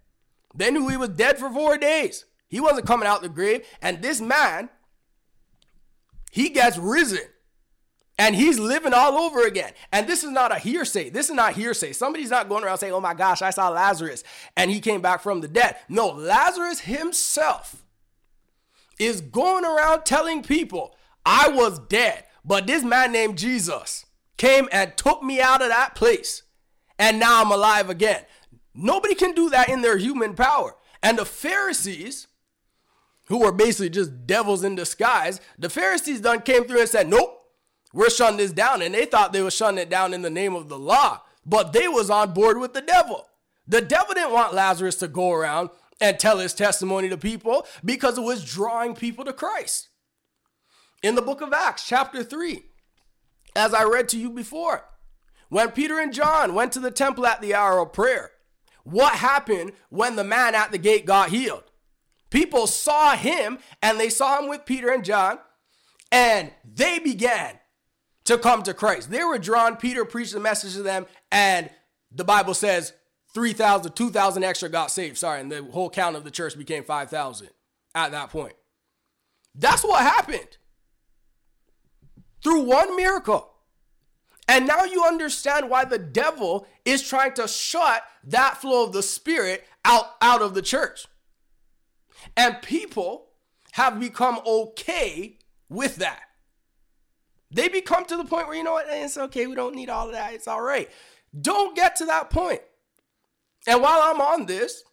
They 0.56 0.72
knew 0.72 0.88
he 0.88 0.96
was 0.96 1.10
dead 1.10 1.38
for 1.38 1.52
four 1.52 1.78
days. 1.78 2.24
He 2.54 2.60
wasn't 2.60 2.86
coming 2.86 3.08
out 3.08 3.24
the 3.24 3.30
grave. 3.30 3.66
And 3.82 4.04
this 4.04 4.22
man, 4.22 4.70
he 6.34 6.50
gets 6.50 6.80
risen 6.80 7.22
and 8.18 8.36
he's 8.36 8.58
living 8.58 8.92
all 8.92 9.20
over 9.20 9.46
again. 9.46 9.72
And 9.92 10.08
this 10.08 10.24
is 10.24 10.32
not 10.32 10.52
a 10.52 10.58
hearsay. 10.58 11.12
This 11.12 11.30
is 11.30 11.36
not 11.36 11.54
hearsay. 11.54 11.94
Somebody's 11.94 12.32
not 12.32 12.50
going 12.50 12.64
around 12.64 12.80
saying, 12.80 12.92
oh 12.92 13.00
my 13.00 13.14
gosh, 13.14 13.44
I 13.44 13.52
saw 13.52 13.70
Lazarus 13.70 14.24
and 14.58 14.72
he 14.72 14.80
came 14.80 15.00
back 15.00 15.22
from 15.22 15.42
the 15.42 15.48
dead. 15.48 15.76
No, 15.88 16.08
Lazarus 16.08 16.80
himself 16.80 17.86
is 18.98 19.22
going 19.22 19.64
around 19.64 20.06
telling 20.06 20.42
people, 20.42 20.96
I 21.24 21.50
was 21.50 21.78
dead, 21.78 22.24
but 22.44 22.66
this 22.66 22.84
man 22.84 23.12
named 23.12 23.38
Jesus 23.38 24.08
came 24.36 24.68
and 24.72 24.98
took 24.98 25.22
me 25.22 25.40
out 25.40 25.62
of 25.62 25.70
that 25.70 25.94
place. 25.94 26.42
And 26.98 27.20
now 27.20 27.42
I'm 27.42 27.52
alive 27.52 27.92
again. 27.92 28.24
Nobody 28.74 29.14
can 29.14 29.34
do 29.34 29.52
that 29.52 29.70
in 29.70 29.84
their 29.84 29.98
human 29.98 30.34
power. 30.34 30.76
And 31.04 31.20
the 31.20 31.26
Pharisees, 31.26 32.26
who 33.26 33.40
were 33.40 33.52
basically 33.52 33.90
just 33.90 34.28
devils 34.28 34.64
in 34.64 34.76
disguise, 34.76 35.40
the 35.58 35.70
Pharisees 35.70 36.22
done 36.22 36.42
came 36.42 36.66
through 36.66 36.82
and 36.82 36.90
said, 36.90 37.08
Nope, 37.08 37.42
we're 37.94 38.10
shutting 38.10 38.38
this 38.38 38.52
down. 38.52 38.82
And 38.82 38.94
they 38.94 39.06
thought 39.06 39.34
they 39.34 39.42
were 39.42 39.52
shutting 39.52 39.80
it 39.80 39.90
down 39.90 40.14
in 40.14 40.22
the 40.22 40.30
name 40.30 40.56
of 40.56 40.70
the 40.70 40.80
law, 40.80 41.22
but 41.46 41.74
they 41.74 41.88
was 41.88 42.10
on 42.10 42.34
board 42.34 42.58
with 42.58 42.74
the 42.74 42.82
devil. 42.82 43.30
The 43.68 43.82
devil 43.82 44.14
didn't 44.14 44.34
want 44.34 44.54
Lazarus 44.54 44.96
to 44.98 45.08
go 45.08 45.32
around 45.32 45.70
and 46.02 46.20
tell 46.20 46.40
his 46.40 46.54
testimony 46.54 47.08
to 47.10 47.18
people 47.18 47.66
because 47.84 48.18
it 48.18 48.24
was 48.24 48.44
drawing 48.44 48.94
people 48.94 49.24
to 49.26 49.34
Christ. 49.34 49.90
In 51.02 51.16
the 51.16 51.22
book 51.22 51.42
of 51.42 51.54
Acts, 51.54 51.86
chapter 51.86 52.24
3, 52.24 52.64
as 53.56 53.74
I 53.74 53.84
read 53.84 54.10
to 54.10 54.20
you 54.20 54.30
before, 54.30 54.86
when 55.50 55.72
Peter 55.72 56.00
and 56.00 56.14
John 56.14 56.56
went 56.56 56.72
to 56.74 56.80
the 56.80 56.92
temple 56.92 57.26
at 57.26 57.42
the 57.42 57.54
hour 57.54 57.80
of 57.80 57.94
prayer, 57.94 58.32
what 58.84 59.16
happened 59.16 59.74
when 59.90 60.16
the 60.16 60.24
man 60.24 60.56
at 60.56 60.72
the 60.72 60.78
gate 60.78 61.06
got 61.06 61.30
healed? 61.30 61.64
People 62.34 62.66
saw 62.66 63.16
him 63.16 63.60
and 63.84 64.00
they 64.00 64.10
saw 64.10 64.40
him 64.40 64.50
with 64.50 64.66
Peter 64.66 64.90
and 64.90 65.06
John, 65.06 65.38
and 66.12 66.50
they 66.66 66.98
began 66.98 67.60
to 68.24 68.40
come 68.40 68.64
to 68.64 68.74
Christ. 68.74 69.12
They 69.12 69.24
were 69.24 69.38
drawn. 69.38 69.78
Peter 69.78 70.04
preached 70.04 70.34
the 70.34 70.40
message 70.40 70.74
to 70.74 70.82
them, 70.82 71.06
and 71.32 71.70
the 72.12 72.24
Bible 72.24 72.56
says 72.56 72.94
3,000, 73.36 73.92
2,000 73.92 74.44
extra 74.44 74.68
got 74.68 74.90
saved. 74.90 75.20
Sorry, 75.20 75.42
and 75.42 75.52
the 75.52 75.64
whole 75.66 75.92
count 75.92 76.16
of 76.16 76.24
the 76.24 76.32
church 76.32 76.58
became 76.58 76.84
5,000 76.84 77.50
at 77.94 78.12
that 78.14 78.32
point. 78.32 78.56
That's 79.54 79.84
what 79.84 80.02
happened 80.02 80.58
through 82.44 82.64
one 82.64 82.96
miracle. 82.96 83.52
And 84.48 84.66
now 84.66 84.86
you 84.86 85.04
understand 85.06 85.70
why 85.70 85.86
the 85.86 86.00
devil 86.00 86.66
is 86.84 87.08
trying 87.08 87.36
to 87.36 87.48
shut 87.48 88.02
that 88.24 88.58
flow 88.58 88.86
of 88.86 88.92
the 88.92 89.04
spirit 89.04 89.68
out, 89.86 90.16
out 90.20 90.42
of 90.42 90.56
the 90.56 90.64
church. 90.64 91.06
And 92.36 92.62
people 92.62 93.28
have 93.74 94.00
become 94.00 94.40
okay 94.46 95.38
with 95.70 95.98
that. 95.98 96.22
They 97.52 97.68
become 97.68 98.06
to 98.06 98.18
the 98.18 98.26
point 98.26 98.48
where, 98.48 98.56
you 98.56 98.64
know 98.64 98.74
what, 98.74 98.90
eh, 98.90 99.06
it's 99.06 99.18
okay, 99.18 99.48
we 99.48 99.56
don't 99.56 99.76
need 99.76 99.90
all 99.90 100.08
of 100.08 100.14
that, 100.14 100.34
it's 100.34 100.48
all 100.48 100.62
right. 100.62 100.90
Don't 101.40 101.76
get 101.76 101.96
to 101.98 102.06
that 102.06 102.30
point. 102.30 102.62
And 103.68 103.82
while 103.82 104.02
I'm 104.02 104.22
on 104.22 104.46
this, 104.46 104.84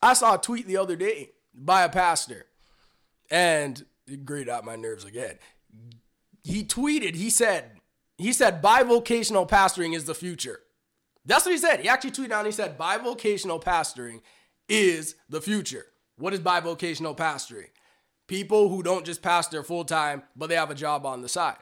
I 0.00 0.14
saw 0.14 0.34
a 0.34 0.38
tweet 0.38 0.66
the 0.66 0.76
other 0.76 0.96
day 0.96 1.30
by 1.54 1.82
a 1.82 1.88
pastor, 1.88 2.46
and 3.30 3.84
it 4.06 4.24
grated 4.24 4.48
out 4.48 4.64
my 4.64 4.76
nerves 4.76 5.04
again. 5.04 5.38
He 6.42 6.64
tweeted, 6.64 7.14
he 7.14 7.30
said, 7.30 7.80
he 8.18 8.32
said 8.32 8.62
bivocational 8.62 9.48
pastoring 9.48 9.94
is 9.94 10.04
the 10.04 10.14
future. 10.14 10.60
That's 11.24 11.44
what 11.44 11.52
he 11.52 11.58
said. 11.58 11.80
He 11.80 11.88
actually 11.88 12.10
tweeted 12.12 12.32
out 12.32 12.46
he 12.46 12.52
said 12.52 12.78
bivocational 12.78 13.62
pastoring 13.62 14.20
is 14.68 15.14
the 15.28 15.40
future. 15.40 15.86
What 16.16 16.32
is 16.32 16.40
bivocational 16.40 17.16
pastoring? 17.16 17.70
People 18.26 18.68
who 18.68 18.82
don't 18.82 19.04
just 19.04 19.22
pastor 19.22 19.62
full 19.62 19.84
time, 19.84 20.22
but 20.36 20.48
they 20.48 20.54
have 20.54 20.70
a 20.70 20.74
job 20.74 21.04
on 21.04 21.22
the 21.22 21.28
side. 21.28 21.58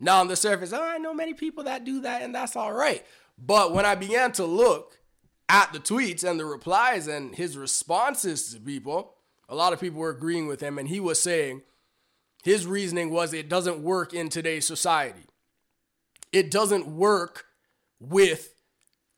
Now, 0.00 0.20
on 0.20 0.28
the 0.28 0.36
surface, 0.36 0.72
oh, 0.72 0.82
I 0.82 0.98
know 0.98 1.12
many 1.12 1.34
people 1.34 1.64
that 1.64 1.84
do 1.84 2.00
that, 2.00 2.22
and 2.22 2.34
that's 2.34 2.56
all 2.56 2.72
right. 2.72 3.04
But 3.38 3.72
when 3.74 3.84
I 3.84 3.94
began 3.94 4.32
to 4.32 4.44
look 4.44 4.98
at 5.48 5.72
the 5.72 5.78
tweets 5.78 6.24
and 6.24 6.40
the 6.40 6.46
replies 6.46 7.06
and 7.06 7.34
his 7.34 7.56
responses 7.56 8.54
to 8.54 8.60
people, 8.60 9.14
a 9.48 9.54
lot 9.54 9.72
of 9.72 9.80
people 9.80 10.00
were 10.00 10.10
agreeing 10.10 10.46
with 10.46 10.60
him, 10.60 10.78
and 10.78 10.88
he 10.88 11.00
was 11.00 11.20
saying 11.20 11.62
his 12.42 12.66
reasoning 12.66 13.10
was 13.10 13.34
it 13.34 13.48
doesn't 13.48 13.82
work 13.82 14.14
in 14.14 14.30
today's 14.30 14.66
society. 14.66 15.26
It 16.32 16.50
doesn't 16.50 16.86
work 16.86 17.46
with 17.98 18.54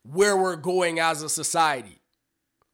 where 0.02 0.36
we're 0.36 0.56
going 0.56 0.98
as 0.98 1.22
a 1.22 1.28
society. 1.28 2.01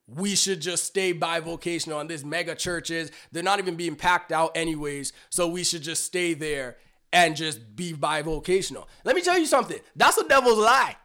We 0.09 0.35
should 0.35 0.61
just 0.61 0.85
stay 0.85 1.13
bivocational. 1.13 2.01
And 2.01 2.09
these 2.09 2.25
mega 2.25 2.55
churches, 2.55 3.11
they're 3.31 3.43
not 3.43 3.59
even 3.59 3.77
being 3.77 3.95
packed 3.95 4.33
out 4.33 4.57
anyways. 4.57 5.13
So 5.29 5.47
we 5.47 5.65
should 5.65 5.83
just 5.83 6.05
stay 6.05 6.35
there 6.35 6.79
and 7.13 7.37
just 7.37 7.77
be 7.77 7.93
bivocational. 7.93 8.87
Let 9.05 9.15
me 9.15 9.23
tell 9.23 9.39
you 9.39 9.47
something. 9.47 9.79
That's 9.95 10.19
a 10.19 10.27
devil's 10.27 10.59
lie. 10.59 10.97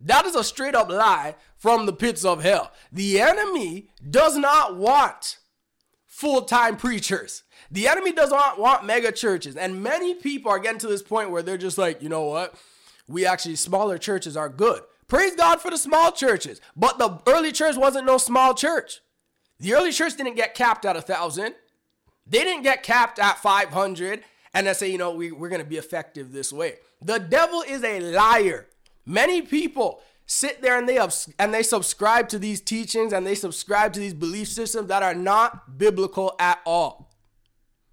That 0.00 0.26
is 0.26 0.34
a 0.34 0.44
straight 0.44 0.74
up 0.74 0.90
lie 0.90 1.36
from 1.56 1.86
the 1.86 1.92
pits 1.92 2.24
of 2.24 2.42
hell. 2.42 2.72
The 2.90 3.20
enemy 3.20 3.88
does 4.08 4.36
not 4.36 4.76
want 4.76 5.38
full 6.06 6.42
time 6.42 6.76
preachers. 6.76 7.44
The 7.70 7.88
enemy 7.88 8.12
does 8.12 8.30
not 8.30 8.58
want 8.58 8.84
mega 8.84 9.12
churches. 9.12 9.56
And 9.56 9.82
many 9.82 10.14
people 10.14 10.50
are 10.50 10.58
getting 10.58 10.80
to 10.80 10.88
this 10.88 11.02
point 11.02 11.30
where 11.30 11.42
they're 11.42 11.56
just 11.56 11.78
like, 11.78 12.02
you 12.02 12.08
know 12.08 12.24
what? 12.24 12.54
We 13.08 13.24
actually, 13.24 13.56
smaller 13.56 13.96
churches 13.96 14.36
are 14.36 14.48
good. 14.48 14.82
Praise 15.08 15.36
God 15.36 15.60
for 15.60 15.70
the 15.70 15.76
small 15.76 16.12
churches. 16.12 16.60
But 16.76 16.98
the 16.98 17.20
early 17.26 17.52
church 17.52 17.76
wasn't 17.76 18.06
no 18.06 18.18
small 18.18 18.54
church. 18.54 19.00
The 19.60 19.74
early 19.74 19.92
church 19.92 20.16
didn't 20.16 20.34
get 20.34 20.54
capped 20.54 20.84
at 20.84 20.96
a 20.96 21.02
thousand. 21.02 21.54
They 22.26 22.44
didn't 22.44 22.62
get 22.62 22.82
capped 22.82 23.18
at 23.18 23.38
500 23.38 24.22
and 24.54 24.66
they 24.66 24.72
say, 24.74 24.90
you 24.90 24.98
know, 24.98 25.12
we, 25.12 25.32
we're 25.32 25.48
going 25.48 25.62
to 25.62 25.68
be 25.68 25.76
effective 25.76 26.32
this 26.32 26.52
way. 26.52 26.74
The 27.00 27.18
devil 27.18 27.62
is 27.62 27.82
a 27.84 28.00
liar. 28.00 28.68
Many 29.06 29.42
people 29.42 30.00
sit 30.26 30.62
there 30.62 30.78
and 30.78 30.88
they 30.88 30.98
and 31.38 31.52
they 31.52 31.62
subscribe 31.62 32.28
to 32.30 32.38
these 32.38 32.60
teachings 32.60 33.12
and 33.12 33.26
they 33.26 33.34
subscribe 33.34 33.92
to 33.94 34.00
these 34.00 34.14
belief 34.14 34.48
systems 34.48 34.88
that 34.88 35.02
are 35.02 35.14
not 35.14 35.78
biblical 35.78 36.34
at 36.38 36.60
all. 36.64 37.10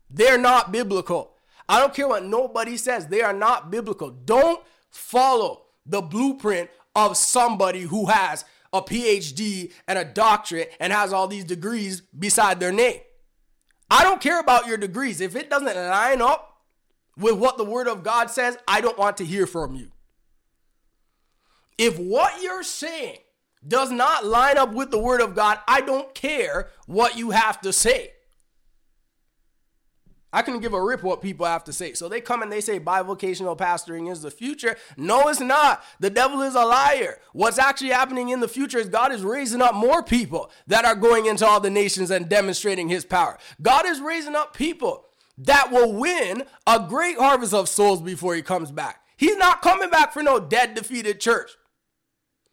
They're 0.10 0.38
not 0.38 0.72
biblical. 0.72 1.34
I 1.68 1.80
don't 1.80 1.94
care 1.94 2.08
what 2.08 2.25
nobody 2.25 2.78
says. 2.78 3.08
They 3.08 3.22
are 3.22 3.34
not 3.34 3.70
biblical. 3.70 4.10
Don't 4.10 4.63
follow 4.89 5.66
the 5.86 6.01
blueprint 6.01 6.70
of 6.96 7.17
somebody 7.17 7.81
who 7.81 8.08
has 8.08 8.46
a 8.72 8.81
PhD 8.81 9.72
and 9.88 9.98
a 9.98 10.05
doctorate 10.05 10.74
and 10.79 10.93
has 10.93 11.13
all 11.13 11.27
these 11.27 11.43
degrees 11.43 12.01
beside 12.01 12.60
their 12.60 12.72
name. 12.72 13.00
I 13.89 14.03
don't 14.03 14.22
care 14.22 14.39
about 14.39 14.67
your 14.67 14.77
degrees. 14.77 15.22
If 15.22 15.36
it 15.36 15.50
doesn't 15.50 15.75
line 15.75 16.22
up 16.22 16.62
with 17.17 17.36
what 17.36 17.58
the 17.58 17.63
word 17.63 17.88
of 17.88 18.03
God 18.03 18.29
says, 18.29 18.58
I 18.67 18.81
don't 18.81 18.98
want 18.98 19.17
to 19.17 19.25
hear 19.25 19.48
from 19.48 19.75
you. 19.75 19.91
If 21.77 21.98
what 21.98 22.41
you're 22.41 22.63
saying 22.63 23.17
does 23.67 23.91
not 23.91 24.25
line 24.25 24.58
up 24.58 24.74
with 24.74 24.91
the 24.91 25.00
word 25.00 25.22
of 25.22 25.36
God, 25.36 25.60
I 25.67 25.81
don't 25.81 26.13
care 26.13 26.69
what 26.86 27.17
you 27.17 27.31
have 27.31 27.60
to 27.62 27.74
say. 27.74 28.12
I 30.31 30.43
can 30.43 30.59
give 30.59 30.74
a 30.74 30.83
rip 30.83 31.01
what 31.01 31.21
people 31.21 31.45
have 31.48 31.63
to 31.63 31.74
say. 31.74 31.93
So 31.93 32.07
they 32.07 32.21
come 32.21 32.43
and 32.43 32.51
they 32.51 32.62
say 32.62 32.79
bivocational 32.79 33.57
pastoring 33.57 34.12
is 34.12 34.21
the 34.21 34.29
future. 34.29 34.75
No, 34.95 35.27
it's 35.27 35.39
not. 35.39 35.83
The 36.00 36.12
devil 36.12 36.41
is 36.41 36.53
a 36.53 36.65
liar. 36.65 37.19
What's 37.33 37.57
actually 37.57 37.89
happening 37.89 38.29
in 38.29 38.39
the 38.39 38.48
future 38.48 38.77
is 38.77 38.89
God 38.89 39.12
is 39.12 39.24
raising 39.24 39.62
up 39.62 39.74
more 39.74 40.03
people 40.03 40.51
that 40.67 40.86
are 40.86 40.95
going 40.95 41.25
into 41.25 41.48
all 41.48 41.59
the 41.59 41.71
nations 41.71 42.12
and 42.12 42.29
demonstrating 42.29 42.89
his 42.89 43.05
power. 43.05 43.39
God 43.62 43.88
is 43.88 44.01
raising 44.01 44.36
up 44.36 44.53
people 44.53 45.05
that 45.39 45.71
will 45.71 45.93
win 45.93 46.43
a 46.67 46.86
great 46.88 47.17
harvest 47.17 47.53
of 47.53 47.67
souls 47.67 48.01
before 48.01 48.36
he 48.36 48.41
comes 48.43 48.71
back. 48.71 49.01
He's 49.17 49.38
not 49.38 49.62
coming 49.62 49.89
back 49.89 50.13
for 50.13 50.21
no 50.21 50.39
dead, 50.39 50.75
defeated 50.75 51.19
church. 51.19 51.51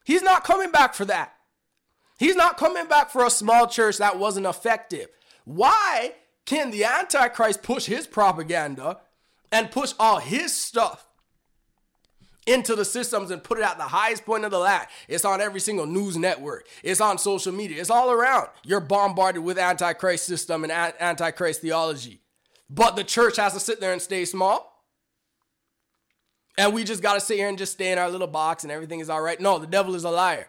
He's 0.04 0.22
not 0.22 0.44
coming 0.44 0.70
back 0.70 0.94
for 0.94 1.04
that. 1.04 1.34
He's 2.18 2.36
not 2.36 2.56
coming 2.56 2.86
back 2.86 3.10
for 3.10 3.26
a 3.26 3.30
small 3.30 3.66
church 3.66 3.98
that 3.98 4.18
wasn't 4.18 4.46
effective. 4.46 5.08
Why 5.44 6.14
can 6.46 6.70
the 6.70 6.84
Antichrist 6.84 7.62
push 7.62 7.86
his 7.86 8.06
propaganda 8.06 9.00
and 9.52 9.70
push 9.70 9.92
all 9.98 10.18
his 10.18 10.54
stuff 10.54 11.06
into 12.46 12.76
the 12.76 12.84
systems 12.84 13.30
and 13.30 13.42
put 13.42 13.58
it 13.58 13.64
at 13.64 13.76
the 13.76 13.84
highest 13.84 14.24
point 14.24 14.44
of 14.44 14.52
the 14.52 14.58
ladder. 14.58 14.86
It's 15.08 15.24
on 15.24 15.40
every 15.40 15.60
single 15.60 15.86
news 15.86 16.16
network. 16.16 16.66
It's 16.82 17.00
on 17.00 17.18
social 17.18 17.52
media. 17.52 17.80
It's 17.80 17.90
all 17.90 18.10
around. 18.10 18.48
You're 18.64 18.80
bombarded 18.80 19.42
with 19.42 19.58
antichrist 19.58 20.26
system 20.26 20.62
and 20.62 20.72
antichrist 20.72 21.60
theology. 21.60 22.20
But 22.70 22.96
the 22.96 23.04
church 23.04 23.36
has 23.36 23.52
to 23.54 23.60
sit 23.60 23.80
there 23.80 23.92
and 23.92 24.00
stay 24.00 24.24
small. 24.24 24.84
And 26.56 26.72
we 26.72 26.84
just 26.84 27.02
got 27.02 27.14
to 27.14 27.20
sit 27.20 27.36
here 27.36 27.48
and 27.48 27.58
just 27.58 27.72
stay 27.72 27.92
in 27.92 27.98
our 27.98 28.08
little 28.08 28.26
box 28.26 28.62
and 28.62 28.72
everything 28.72 29.00
is 29.00 29.10
all 29.10 29.20
right. 29.20 29.40
No, 29.40 29.58
the 29.58 29.66
devil 29.66 29.94
is 29.94 30.04
a 30.04 30.10
liar. 30.10 30.48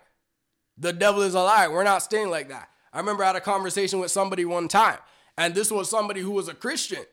The 0.78 0.94
devil 0.94 1.24
is 1.24 1.34
a 1.34 1.42
liar. 1.42 1.72
We're 1.72 1.84
not 1.84 2.04
staying 2.04 2.30
like 2.30 2.50
that. 2.50 2.70
I 2.94 3.00
remember 3.00 3.24
I 3.24 3.28
had 3.28 3.36
a 3.36 3.42
conversation 3.42 4.00
with 4.00 4.12
somebody 4.12 4.46
one 4.46 4.68
time, 4.68 5.00
and 5.38 5.54
this 5.54 5.72
was 5.72 5.90
somebody 5.90 6.22
who 6.22 6.32
was 6.32 6.48
a 6.48 6.54
Christian. 6.54 7.06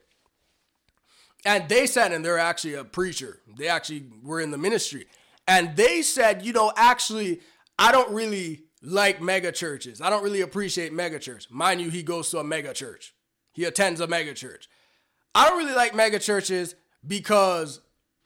And 1.45 1.69
they 1.69 1.87
said, 1.87 2.13
and 2.13 2.25
they're 2.25 2.39
actually 2.39 2.75
a 2.75 2.85
preacher, 2.85 3.41
they 3.59 3.69
actually 3.69 4.07
were 4.23 4.41
in 4.41 4.51
the 4.51 4.59
ministry. 4.59 5.07
And 5.47 5.77
they 5.77 6.01
said, 6.01 6.45
you 6.45 6.55
know, 6.55 6.73
actually, 6.75 7.41
I 7.79 7.93
don't 7.93 8.11
really 8.15 8.63
like 8.81 9.21
mega 9.21 9.53
churches. 9.53 10.01
I 10.01 10.09
don't 10.09 10.23
really 10.23 10.41
appreciate 10.41 10.93
mega 10.93 11.19
church. 11.19 11.51
Mind 11.51 11.81
you, 11.81 11.91
he 11.91 12.03
goes 12.03 12.31
to 12.31 12.39
a 12.39 12.45
mega 12.45 12.73
church. 12.73 13.15
He 13.53 13.65
attends 13.65 14.01
a 14.01 14.07
mega 14.07 14.33
church. 14.33 14.69
I 15.35 15.49
don't 15.49 15.59
really 15.59 15.75
like 15.75 15.95
mega 15.95 16.19
churches 16.19 16.75
because 17.07 17.81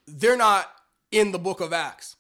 they're 0.07 0.37
not 0.37 0.71
in 1.11 1.33
the 1.33 1.39
book 1.39 1.61
of 1.61 1.73
Acts. 1.73 2.17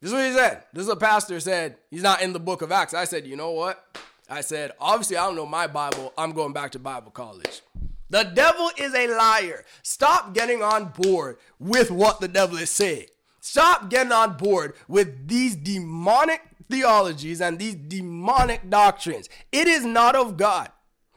This 0.00 0.10
is 0.10 0.14
what 0.14 0.26
he 0.26 0.32
said. 0.32 0.64
This 0.72 0.84
is 0.84 0.88
a 0.88 0.96
pastor 0.96 1.40
said 1.40 1.76
he's 1.90 2.02
not 2.02 2.22
in 2.22 2.32
the 2.32 2.40
book 2.40 2.62
of 2.62 2.70
Acts. 2.70 2.94
I 2.94 3.04
said, 3.04 3.26
you 3.26 3.36
know 3.36 3.50
what? 3.50 3.84
I 4.28 4.42
said, 4.42 4.72
obviously, 4.78 5.16
I 5.16 5.26
don't 5.26 5.36
know 5.36 5.46
my 5.46 5.66
Bible. 5.66 6.12
I'm 6.18 6.32
going 6.32 6.52
back 6.52 6.72
to 6.72 6.78
Bible 6.78 7.10
college. 7.10 7.62
The 8.10 8.24
devil 8.24 8.70
is 8.76 8.94
a 8.94 9.08
liar. 9.08 9.64
Stop 9.82 10.34
getting 10.34 10.62
on 10.62 10.92
board 10.96 11.38
with 11.58 11.90
what 11.90 12.20
the 12.20 12.28
devil 12.28 12.58
is 12.58 12.70
saying. 12.70 13.06
Stop 13.40 13.88
getting 13.88 14.12
on 14.12 14.36
board 14.36 14.74
with 14.86 15.28
these 15.28 15.56
demonic 15.56 16.42
theologies 16.70 17.40
and 17.40 17.58
these 17.58 17.74
demonic 17.74 18.68
doctrines. 18.68 19.28
It 19.52 19.68
is 19.68 19.84
not 19.84 20.14
of 20.14 20.36
God. 20.36 20.70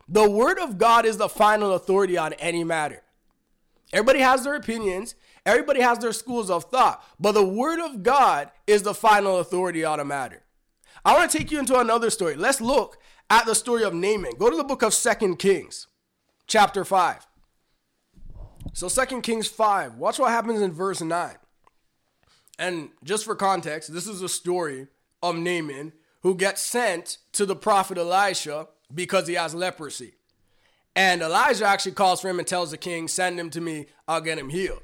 The 0.07 0.29
word 0.29 0.59
of 0.59 0.77
God 0.77 1.05
is 1.05 1.17
the 1.17 1.29
final 1.29 1.73
authority 1.73 2.17
on 2.17 2.33
any 2.33 2.63
matter. 2.63 3.01
Everybody 3.93 4.19
has 4.19 4.43
their 4.43 4.55
opinions, 4.55 5.15
everybody 5.45 5.81
has 5.81 5.99
their 5.99 6.13
schools 6.13 6.49
of 6.49 6.65
thought, 6.65 7.03
but 7.19 7.33
the 7.33 7.45
word 7.45 7.79
of 7.79 8.03
God 8.03 8.51
is 8.67 8.83
the 8.83 8.93
final 8.93 9.39
authority 9.39 9.83
on 9.83 9.99
a 9.99 10.05
matter. 10.05 10.43
I 11.03 11.13
want 11.13 11.31
to 11.31 11.37
take 11.37 11.51
you 11.51 11.59
into 11.59 11.79
another 11.79 12.09
story. 12.09 12.35
Let's 12.35 12.61
look 12.61 12.97
at 13.29 13.45
the 13.45 13.55
story 13.55 13.83
of 13.83 13.93
Naaman. 13.93 14.33
Go 14.37 14.49
to 14.49 14.55
the 14.55 14.63
book 14.63 14.83
of 14.83 14.93
Second 14.93 15.37
Kings, 15.37 15.87
chapter 16.47 16.85
5. 16.85 17.27
So 18.73 18.87
Second 18.87 19.21
Kings 19.21 19.47
5, 19.47 19.95
watch 19.95 20.19
what 20.19 20.31
happens 20.31 20.61
in 20.61 20.71
verse 20.71 21.01
9. 21.01 21.35
And 22.59 22.89
just 23.03 23.25
for 23.25 23.35
context, 23.35 23.91
this 23.91 24.07
is 24.07 24.21
a 24.21 24.29
story 24.29 24.87
of 25.23 25.35
Naaman 25.35 25.93
who 26.21 26.35
gets 26.35 26.61
sent 26.61 27.17
to 27.33 27.45
the 27.45 27.55
prophet 27.55 27.97
Elisha 27.97 28.67
because 28.93 29.27
he 29.27 29.33
has 29.33 29.55
leprosy. 29.55 30.13
And 30.95 31.21
Elijah 31.21 31.65
actually 31.65 31.93
calls 31.93 32.21
for 32.21 32.29
him 32.29 32.37
and 32.37 32.47
tells 32.47 32.71
the 32.71 32.77
king, 32.77 33.07
Send 33.07 33.39
him 33.39 33.49
to 33.51 33.61
me, 33.61 33.87
I'll 34.07 34.21
get 34.21 34.37
him 34.37 34.49
healed. 34.49 34.83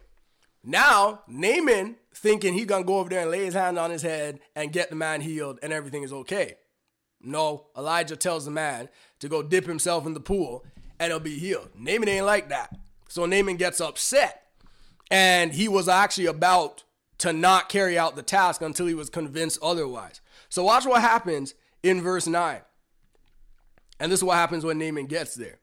Now, 0.70 1.22
Naaman 1.30 1.96
thinking 2.14 2.54
he's 2.54 2.66
gonna 2.66 2.84
go 2.84 3.00
over 3.00 3.10
there 3.10 3.22
and 3.22 3.32
lay 3.32 3.46
his 3.46 3.54
hand 3.54 3.80
on 3.80 3.90
his 3.90 4.02
head 4.02 4.42
and 4.54 4.74
get 4.74 4.90
the 4.90 4.98
man 4.98 5.22
healed 5.22 5.60
and 5.64 5.72
everything 5.72 6.04
is 6.04 6.12
okay. 6.12 6.56
No, 7.22 7.68
Elijah 7.78 8.18
tells 8.18 8.44
the 8.44 8.52
man 8.52 8.90
to 9.20 9.30
go 9.30 9.42
dip 9.42 9.66
himself 9.66 10.06
in 10.06 10.14
the 10.14 10.20
pool 10.20 10.66
and 11.00 11.10
he'll 11.10 11.22
be 11.22 11.40
healed. 11.40 11.70
Naaman 11.74 12.10
ain't 12.10 12.26
like 12.26 12.50
that. 12.50 12.78
So 13.08 13.26
Naaman 13.26 13.56
gets 13.56 13.80
upset. 13.80 14.44
And 15.10 15.54
he 15.54 15.70
was 15.70 15.88
actually 15.88 16.26
about 16.26 16.84
to 17.20 17.32
not 17.32 17.70
carry 17.70 17.98
out 17.98 18.18
the 18.18 18.22
task 18.22 18.62
until 18.62 18.88
he 18.88 18.94
was 18.94 19.10
convinced 19.10 19.60
otherwise. 19.64 20.20
So 20.50 20.66
watch 20.66 20.86
what 20.86 21.00
happens 21.00 21.54
in 21.82 22.02
verse 22.02 22.28
9. 22.28 22.60
And 24.02 24.12
this 24.12 24.20
is 24.20 24.24
what 24.26 24.36
happens 24.36 24.66
when 24.66 24.80
Naaman 24.80 25.06
gets 25.06 25.34
there. 25.34 25.60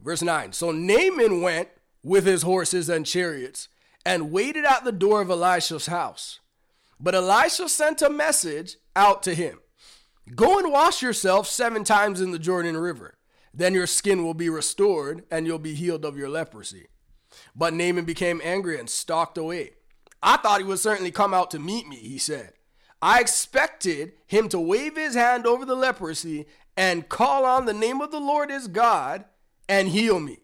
Verse 0.00 0.20
9 0.20 0.52
So 0.52 0.72
Naaman 0.72 1.42
went 1.42 1.68
with 2.02 2.26
his 2.26 2.42
horses 2.42 2.88
and 2.88 3.06
chariots 3.06 3.68
and 4.08 4.32
waited 4.32 4.64
at 4.64 4.84
the 4.84 4.90
door 4.90 5.20
of 5.20 5.28
Elisha's 5.28 5.84
house. 5.84 6.40
But 6.98 7.14
Elisha 7.14 7.68
sent 7.68 8.00
a 8.00 8.08
message 8.08 8.76
out 8.96 9.22
to 9.24 9.34
him 9.34 9.60
Go 10.34 10.58
and 10.58 10.72
wash 10.72 11.02
yourself 11.02 11.46
seven 11.46 11.84
times 11.84 12.22
in 12.22 12.30
the 12.30 12.38
Jordan 12.38 12.78
River. 12.78 13.18
Then 13.52 13.74
your 13.74 13.86
skin 13.86 14.24
will 14.24 14.32
be 14.32 14.48
restored 14.48 15.24
and 15.30 15.46
you'll 15.46 15.58
be 15.58 15.74
healed 15.74 16.06
of 16.06 16.16
your 16.16 16.30
leprosy. 16.30 16.86
But 17.54 17.74
Naaman 17.74 18.06
became 18.06 18.40
angry 18.42 18.78
and 18.78 18.88
stalked 18.88 19.36
away. 19.36 19.72
I 20.22 20.38
thought 20.38 20.60
he 20.60 20.66
would 20.66 20.78
certainly 20.78 21.10
come 21.10 21.34
out 21.34 21.50
to 21.50 21.58
meet 21.58 21.86
me, 21.86 21.96
he 21.96 22.16
said. 22.16 22.54
I 23.02 23.20
expected 23.20 24.12
him 24.26 24.48
to 24.48 24.58
wave 24.58 24.96
his 24.96 25.14
hand 25.14 25.46
over 25.46 25.66
the 25.66 25.76
leprosy 25.76 26.46
and 26.78 27.10
call 27.10 27.44
on 27.44 27.66
the 27.66 27.74
name 27.74 28.00
of 28.00 28.10
the 28.10 28.20
Lord 28.20 28.50
his 28.50 28.68
God 28.68 29.26
and 29.68 29.88
heal 29.88 30.18
me. 30.18 30.38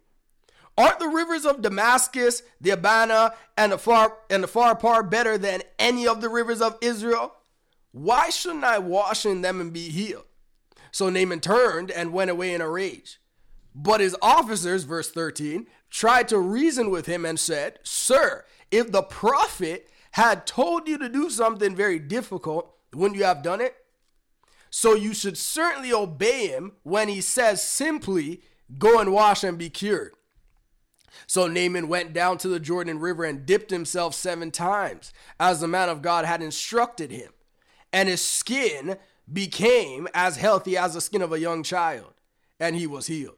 Aren't 0.76 0.98
the 0.98 1.08
rivers 1.08 1.46
of 1.46 1.62
Damascus, 1.62 2.42
the 2.60 2.70
Abana, 2.70 3.34
and 3.56 3.72
the 3.72 3.78
far 3.78 4.16
and 4.28 4.42
the 4.42 4.48
Pharpar 4.48 5.08
better 5.08 5.38
than 5.38 5.62
any 5.78 6.06
of 6.06 6.20
the 6.20 6.28
rivers 6.28 6.60
of 6.60 6.76
Israel? 6.80 7.34
Why 7.92 8.30
shouldn't 8.30 8.64
I 8.64 8.78
wash 8.78 9.24
in 9.24 9.42
them 9.42 9.60
and 9.60 9.72
be 9.72 9.88
healed? 9.88 10.24
So 10.90 11.08
Naaman 11.08 11.40
turned 11.40 11.90
and 11.90 12.12
went 12.12 12.30
away 12.30 12.54
in 12.54 12.60
a 12.60 12.68
rage. 12.68 13.20
But 13.74 14.00
his 14.00 14.16
officers, 14.20 14.84
verse 14.84 15.10
13, 15.10 15.66
tried 15.90 16.28
to 16.28 16.38
reason 16.38 16.90
with 16.90 17.06
him 17.06 17.24
and 17.24 17.38
said, 17.38 17.78
Sir, 17.84 18.44
if 18.70 18.90
the 18.90 19.02
prophet 19.02 19.88
had 20.12 20.46
told 20.46 20.88
you 20.88 20.98
to 20.98 21.08
do 21.08 21.30
something 21.30 21.74
very 21.74 21.98
difficult, 21.98 22.72
wouldn't 22.92 23.18
you 23.18 23.24
have 23.24 23.42
done 23.42 23.60
it? 23.60 23.74
So 24.70 24.94
you 24.94 25.14
should 25.14 25.38
certainly 25.38 25.92
obey 25.92 26.48
him 26.48 26.72
when 26.82 27.08
he 27.08 27.20
says 27.20 27.62
simply, 27.62 28.42
Go 28.78 28.98
and 28.98 29.12
wash 29.12 29.44
and 29.44 29.58
be 29.58 29.70
cured. 29.70 30.14
So 31.26 31.46
Naaman 31.46 31.88
went 31.88 32.12
down 32.12 32.38
to 32.38 32.48
the 32.48 32.60
Jordan 32.60 32.98
River 32.98 33.24
and 33.24 33.46
dipped 33.46 33.70
himself 33.70 34.14
seven 34.14 34.50
times, 34.50 35.12
as 35.38 35.60
the 35.60 35.68
man 35.68 35.88
of 35.88 36.02
God 36.02 36.24
had 36.24 36.42
instructed 36.42 37.10
him. 37.10 37.32
And 37.92 38.08
his 38.08 38.22
skin 38.22 38.96
became 39.32 40.08
as 40.14 40.36
healthy 40.36 40.76
as 40.76 40.94
the 40.94 41.00
skin 41.00 41.22
of 41.22 41.32
a 41.32 41.40
young 41.40 41.62
child, 41.62 42.14
and 42.60 42.76
he 42.76 42.86
was 42.86 43.06
healed. 43.06 43.36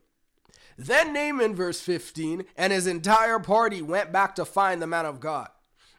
Then 0.78 1.12
Naaman, 1.12 1.54
verse 1.54 1.80
15, 1.80 2.44
and 2.56 2.72
his 2.72 2.86
entire 2.86 3.38
party 3.38 3.80
went 3.80 4.12
back 4.12 4.34
to 4.34 4.44
find 4.44 4.82
the 4.82 4.86
man 4.86 5.06
of 5.06 5.20
God. 5.20 5.48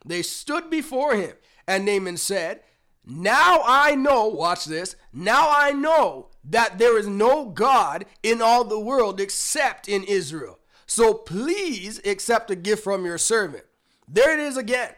They 0.05 0.21
stood 0.21 0.69
before 0.69 1.15
him, 1.15 1.35
and 1.67 1.85
Naaman 1.85 2.17
said, 2.17 2.61
Now 3.05 3.61
I 3.65 3.95
know, 3.95 4.27
watch 4.27 4.65
this, 4.65 4.95
now 5.11 5.49
I 5.51 5.71
know 5.71 6.29
that 6.43 6.77
there 6.77 6.97
is 6.97 7.07
no 7.07 7.49
God 7.49 8.05
in 8.21 8.41
all 8.41 8.63
the 8.63 8.79
world 8.79 9.19
except 9.19 9.89
in 9.89 10.03
Israel. 10.03 10.59
So 10.87 11.13
please 11.13 11.99
accept 12.05 12.49
a 12.49 12.55
gift 12.55 12.83
from 12.83 13.05
your 13.05 13.17
servant. 13.17 13.65
There 14.07 14.33
it 14.33 14.39
is 14.39 14.57
again. 14.57 14.93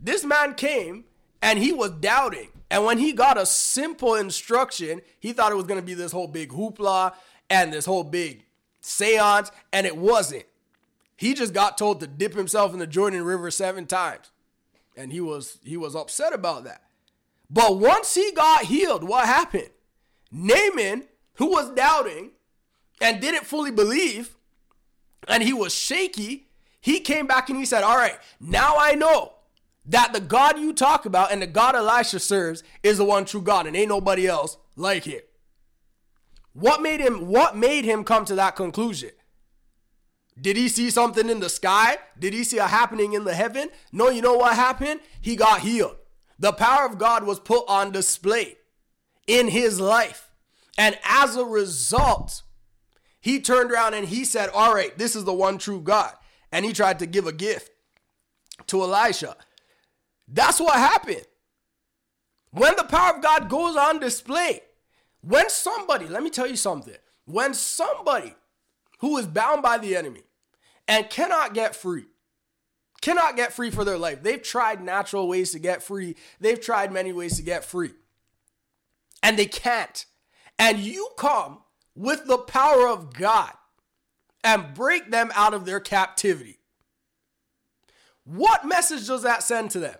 This 0.00 0.24
man 0.24 0.54
came 0.54 1.04
and 1.42 1.58
he 1.58 1.72
was 1.72 1.90
doubting. 1.92 2.48
And 2.70 2.84
when 2.84 2.98
he 2.98 3.12
got 3.12 3.38
a 3.38 3.46
simple 3.46 4.14
instruction, 4.14 5.02
he 5.20 5.32
thought 5.32 5.52
it 5.52 5.56
was 5.56 5.66
going 5.66 5.80
to 5.80 5.86
be 5.86 5.94
this 5.94 6.12
whole 6.12 6.26
big 6.26 6.50
hoopla 6.50 7.14
and 7.48 7.72
this 7.72 7.84
whole 7.86 8.02
big 8.02 8.44
seance, 8.80 9.50
and 9.72 9.86
it 9.86 9.96
wasn't. 9.96 10.44
He 11.16 11.34
just 11.34 11.54
got 11.54 11.78
told 11.78 12.00
to 12.00 12.06
dip 12.06 12.34
himself 12.34 12.72
in 12.72 12.78
the 12.78 12.86
Jordan 12.86 13.22
River 13.22 13.50
seven 13.50 13.86
times. 13.86 14.30
And 14.96 15.12
he 15.12 15.20
was 15.20 15.58
he 15.62 15.76
was 15.76 15.94
upset 15.94 16.32
about 16.32 16.64
that. 16.64 16.82
But 17.48 17.78
once 17.78 18.14
he 18.14 18.32
got 18.32 18.64
healed, 18.64 19.04
what 19.04 19.26
happened? 19.26 19.70
Naaman, 20.32 21.04
who 21.34 21.50
was 21.50 21.70
doubting 21.70 22.30
and 23.00 23.20
didn't 23.20 23.46
fully 23.46 23.70
believe, 23.70 24.36
and 25.26 25.42
he 25.42 25.52
was 25.52 25.74
shaky, 25.74 26.48
he 26.80 27.00
came 27.00 27.26
back 27.26 27.48
and 27.48 27.58
he 27.58 27.64
said, 27.64 27.82
All 27.82 27.96
right, 27.96 28.18
now 28.40 28.76
I 28.78 28.94
know 28.94 29.34
that 29.86 30.12
the 30.12 30.20
God 30.20 30.58
you 30.58 30.72
talk 30.72 31.06
about 31.06 31.32
and 31.32 31.42
the 31.42 31.46
God 31.46 31.74
Elisha 31.74 32.18
serves 32.18 32.62
is 32.82 32.98
the 32.98 33.04
one 33.04 33.24
true 33.24 33.42
God, 33.42 33.66
and 33.66 33.76
ain't 33.76 33.88
nobody 33.88 34.26
else 34.26 34.56
like 34.76 35.06
it. 35.06 35.30
What 36.52 36.80
made 36.80 37.00
him 37.00 37.26
what 37.28 37.56
made 37.56 37.84
him 37.84 38.02
come 38.04 38.24
to 38.26 38.34
that 38.36 38.56
conclusion? 38.56 39.10
Did 40.40 40.56
he 40.56 40.68
see 40.68 40.90
something 40.90 41.30
in 41.30 41.40
the 41.40 41.48
sky? 41.48 41.96
Did 42.18 42.34
he 42.34 42.44
see 42.44 42.58
a 42.58 42.66
happening 42.66 43.14
in 43.14 43.24
the 43.24 43.34
heaven? 43.34 43.70
No, 43.90 44.10
you 44.10 44.20
know 44.20 44.34
what 44.34 44.54
happened? 44.54 45.00
He 45.20 45.34
got 45.34 45.60
healed. 45.60 45.96
The 46.38 46.52
power 46.52 46.84
of 46.84 46.98
God 46.98 47.24
was 47.24 47.40
put 47.40 47.64
on 47.68 47.90
display 47.90 48.56
in 49.26 49.48
his 49.48 49.80
life. 49.80 50.30
And 50.76 50.98
as 51.04 51.36
a 51.36 51.44
result, 51.44 52.42
he 53.26 53.40
turned 53.40 53.72
around 53.72 53.94
and 53.94 54.06
he 54.06 54.24
said, 54.24 54.50
All 54.50 54.72
right, 54.72 54.96
this 54.96 55.16
is 55.16 55.24
the 55.24 55.32
one 55.32 55.58
true 55.58 55.80
God. 55.80 56.12
And 56.52 56.64
he 56.64 56.72
tried 56.72 57.00
to 57.00 57.06
give 57.06 57.26
a 57.26 57.32
gift 57.32 57.72
to 58.68 58.82
Elisha. 58.82 59.34
That's 60.28 60.60
what 60.60 60.76
happened. 60.76 61.26
When 62.52 62.76
the 62.76 62.84
power 62.84 63.16
of 63.16 63.22
God 63.24 63.48
goes 63.48 63.74
on 63.74 63.98
display, 63.98 64.60
when 65.22 65.50
somebody, 65.50 66.06
let 66.06 66.22
me 66.22 66.30
tell 66.30 66.46
you 66.46 66.54
something, 66.54 66.94
when 67.24 67.52
somebody 67.52 68.32
who 69.00 69.18
is 69.18 69.26
bound 69.26 69.60
by 69.60 69.78
the 69.78 69.96
enemy 69.96 70.22
and 70.86 71.10
cannot 71.10 71.52
get 71.52 71.74
free. 71.74 72.04
Cannot 73.00 73.34
get 73.34 73.52
free 73.52 73.72
for 73.72 73.84
their 73.84 73.98
life. 73.98 74.22
They've 74.22 74.40
tried 74.40 74.80
natural 74.80 75.26
ways 75.26 75.50
to 75.50 75.58
get 75.58 75.82
free, 75.82 76.14
they've 76.38 76.60
tried 76.60 76.92
many 76.92 77.12
ways 77.12 77.38
to 77.38 77.42
get 77.42 77.64
free, 77.64 77.90
and 79.20 79.36
they 79.36 79.46
can't. 79.46 80.06
And 80.60 80.78
you 80.78 81.08
come 81.18 81.58
with 81.96 82.26
the 82.26 82.38
power 82.38 82.86
of 82.86 83.12
God 83.12 83.52
and 84.44 84.74
break 84.74 85.10
them 85.10 85.32
out 85.34 85.54
of 85.54 85.64
their 85.64 85.80
captivity. 85.80 86.60
What 88.24 88.64
message 88.64 89.06
does 89.06 89.22
that 89.22 89.42
send 89.42 89.72
to 89.72 89.80
them? 89.80 89.96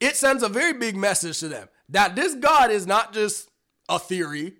It 0.00 0.16
sends 0.16 0.42
a 0.42 0.48
very 0.48 0.72
big 0.72 0.96
message 0.96 1.38
to 1.40 1.48
them 1.48 1.68
that 1.90 2.16
this 2.16 2.34
God 2.34 2.70
is 2.70 2.86
not 2.86 3.12
just 3.12 3.48
a 3.88 3.98
theory, 3.98 4.54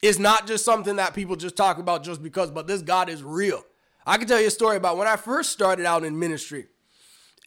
is 0.00 0.18
not 0.18 0.46
just 0.46 0.64
something 0.64 0.96
that 0.96 1.14
people 1.14 1.36
just 1.36 1.56
talk 1.56 1.78
about 1.78 2.04
just 2.04 2.22
because, 2.22 2.50
but 2.50 2.66
this 2.66 2.80
God 2.80 3.08
is 3.08 3.22
real. 3.22 3.62
I 4.06 4.18
can 4.18 4.28
tell 4.28 4.40
you 4.40 4.46
a 4.46 4.50
story 4.50 4.76
about 4.76 4.96
when 4.96 5.08
I 5.08 5.16
first 5.16 5.50
started 5.50 5.84
out 5.84 6.04
in 6.04 6.18
ministry. 6.18 6.66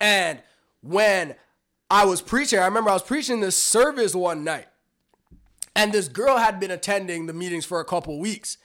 And 0.01 0.41
when 0.81 1.35
I 1.89 2.05
was 2.05 2.21
preaching, 2.21 2.59
I 2.59 2.65
remember 2.65 2.89
I 2.89 2.93
was 2.93 3.03
preaching 3.03 3.39
this 3.39 3.55
service 3.55 4.13
one 4.13 4.43
night. 4.43 4.67
And 5.77 5.93
this 5.93 6.07
girl 6.07 6.37
had 6.37 6.59
been 6.59 6.71
attending 6.71 7.27
the 7.27 7.33
meetings 7.33 7.63
for 7.63 7.79
a 7.79 7.85
couple 7.85 8.19
weeks. 8.19 8.57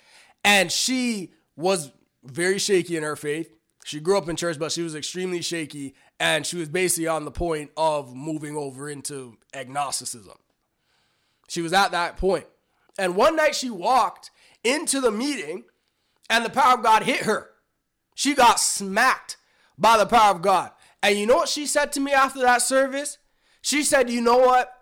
And 0.42 0.72
she 0.72 1.34
was 1.56 1.92
very 2.24 2.58
shaky 2.58 2.96
in 2.96 3.02
her 3.02 3.16
faith. 3.16 3.54
She 3.84 4.00
grew 4.00 4.16
up 4.16 4.30
in 4.30 4.36
church, 4.36 4.58
but 4.58 4.72
she 4.72 4.80
was 4.80 4.94
extremely 4.94 5.42
shaky. 5.42 5.94
And 6.18 6.46
she 6.46 6.56
was 6.56 6.70
basically 6.70 7.08
on 7.08 7.26
the 7.26 7.30
point 7.30 7.70
of 7.76 8.14
moving 8.16 8.56
over 8.56 8.88
into 8.88 9.36
agnosticism. 9.52 10.38
She 11.48 11.60
was 11.60 11.74
at 11.74 11.90
that 11.90 12.16
point. 12.16 12.46
And 12.98 13.14
one 13.14 13.36
night 13.36 13.54
she 13.54 13.68
walked 13.68 14.30
into 14.64 14.98
the 14.98 15.10
meeting 15.10 15.64
and 16.30 16.42
the 16.42 16.50
power 16.50 16.78
of 16.78 16.82
God 16.82 17.02
hit 17.02 17.24
her. 17.24 17.50
She 18.14 18.34
got 18.34 18.58
smacked 18.58 19.36
by 19.76 19.98
the 19.98 20.06
power 20.06 20.34
of 20.34 20.40
God. 20.40 20.70
And 21.02 21.18
you 21.18 21.26
know 21.26 21.36
what 21.36 21.48
she 21.50 21.66
said 21.66 21.92
to 21.92 22.00
me 22.00 22.12
after 22.12 22.40
that 22.40 22.62
service? 22.62 23.18
She 23.60 23.82
said, 23.82 24.08
You 24.08 24.22
know 24.22 24.38
what? 24.38 24.72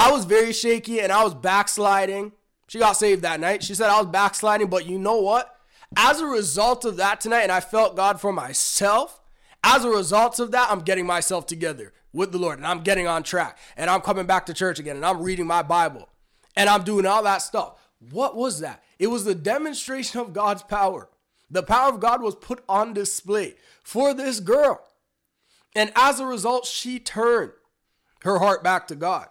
I 0.00 0.10
was 0.10 0.24
very 0.24 0.54
shaky 0.54 0.98
and 0.98 1.12
I 1.12 1.22
was 1.22 1.34
backsliding. 1.34 2.32
She 2.68 2.78
got 2.78 2.96
saved 2.96 3.20
that 3.20 3.38
night. 3.38 3.62
She 3.62 3.74
said, 3.74 3.90
I 3.90 3.98
was 3.98 4.06
backsliding, 4.06 4.68
but 4.68 4.86
you 4.86 4.98
know 4.98 5.20
what? 5.20 5.54
As 5.94 6.22
a 6.22 6.26
result 6.26 6.86
of 6.86 6.96
that 6.96 7.20
tonight, 7.20 7.42
and 7.42 7.52
I 7.52 7.60
felt 7.60 7.96
God 7.96 8.18
for 8.18 8.32
myself, 8.32 9.20
as 9.62 9.84
a 9.84 9.90
result 9.90 10.40
of 10.40 10.52
that, 10.52 10.70
I'm 10.70 10.80
getting 10.80 11.04
myself 11.04 11.44
together 11.44 11.92
with 12.14 12.32
the 12.32 12.38
Lord 12.38 12.56
and 12.56 12.66
I'm 12.66 12.80
getting 12.80 13.06
on 13.06 13.22
track 13.22 13.58
and 13.76 13.90
I'm 13.90 14.00
coming 14.00 14.24
back 14.24 14.46
to 14.46 14.54
church 14.54 14.78
again 14.78 14.96
and 14.96 15.04
I'm 15.04 15.20
reading 15.20 15.46
my 15.46 15.62
Bible 15.62 16.08
and 16.56 16.70
I'm 16.70 16.82
doing 16.82 17.04
all 17.04 17.22
that 17.24 17.42
stuff. 17.42 17.74
What 18.10 18.34
was 18.34 18.60
that? 18.60 18.82
It 18.98 19.08
was 19.08 19.26
the 19.26 19.34
demonstration 19.34 20.18
of 20.18 20.32
God's 20.32 20.62
power. 20.62 21.10
The 21.50 21.62
power 21.62 21.92
of 21.92 22.00
God 22.00 22.22
was 22.22 22.36
put 22.36 22.64
on 22.70 22.94
display 22.94 23.56
for 23.82 24.14
this 24.14 24.40
girl. 24.40 24.80
And 25.76 25.92
as 25.94 26.20
a 26.20 26.26
result, 26.26 26.64
she 26.64 26.98
turned 26.98 27.52
her 28.22 28.38
heart 28.38 28.64
back 28.64 28.88
to 28.88 28.96
God. 28.96 29.28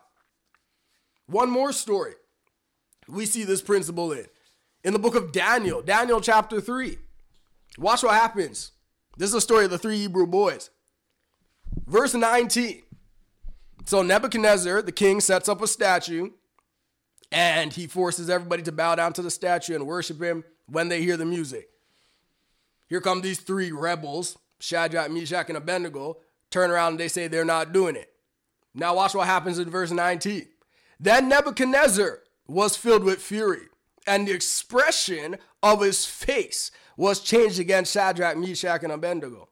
One 1.29 1.51
more 1.51 1.71
story 1.71 2.13
we 3.07 3.25
see 3.25 3.43
this 3.43 3.61
principle 3.61 4.11
in. 4.11 4.25
In 4.83 4.93
the 4.93 4.99
book 4.99 5.15
of 5.15 5.31
Daniel, 5.31 5.81
Daniel 5.81 6.21
chapter 6.21 6.59
3. 6.59 6.97
Watch 7.77 8.03
what 8.03 8.15
happens. 8.15 8.71
This 9.17 9.27
is 9.27 9.33
the 9.33 9.41
story 9.41 9.65
of 9.65 9.71
the 9.71 9.77
three 9.77 9.97
Hebrew 9.97 10.25
boys. 10.25 10.69
Verse 11.85 12.13
19. 12.13 12.81
So 13.85 14.01
Nebuchadnezzar, 14.01 14.81
the 14.81 14.91
king, 14.91 15.21
sets 15.21 15.49
up 15.49 15.61
a 15.61 15.67
statue 15.67 16.31
and 17.31 17.73
he 17.73 17.85
forces 17.85 18.29
everybody 18.29 18.63
to 18.63 18.71
bow 18.71 18.95
down 18.95 19.13
to 19.13 19.21
the 19.21 19.31
statue 19.31 19.75
and 19.75 19.85
worship 19.85 20.21
him 20.21 20.43
when 20.67 20.89
they 20.89 21.01
hear 21.01 21.17
the 21.17 21.25
music. 21.25 21.69
Here 22.87 23.01
come 23.01 23.21
these 23.21 23.39
three 23.39 23.71
rebels, 23.71 24.37
Shadrach, 24.59 25.11
Meshach, 25.11 25.47
and 25.49 25.57
Abednego, 25.57 26.17
turn 26.49 26.71
around 26.71 26.93
and 26.93 26.99
they 26.99 27.07
say 27.07 27.27
they're 27.27 27.45
not 27.45 27.71
doing 27.71 27.95
it. 27.95 28.09
Now, 28.73 28.95
watch 28.95 29.13
what 29.13 29.27
happens 29.27 29.59
in 29.59 29.69
verse 29.69 29.91
19. 29.91 30.47
Then 30.99 31.29
Nebuchadnezzar 31.29 32.19
was 32.47 32.75
filled 32.75 33.03
with 33.03 33.21
fury, 33.21 33.67
and 34.05 34.27
the 34.27 34.33
expression 34.33 35.38
of 35.63 35.81
his 35.81 36.05
face 36.05 36.71
was 36.97 37.21
changed 37.21 37.59
against 37.59 37.93
Shadrach, 37.93 38.38
Meshach, 38.38 38.83
and 38.83 38.91
Abednego. 38.91 39.49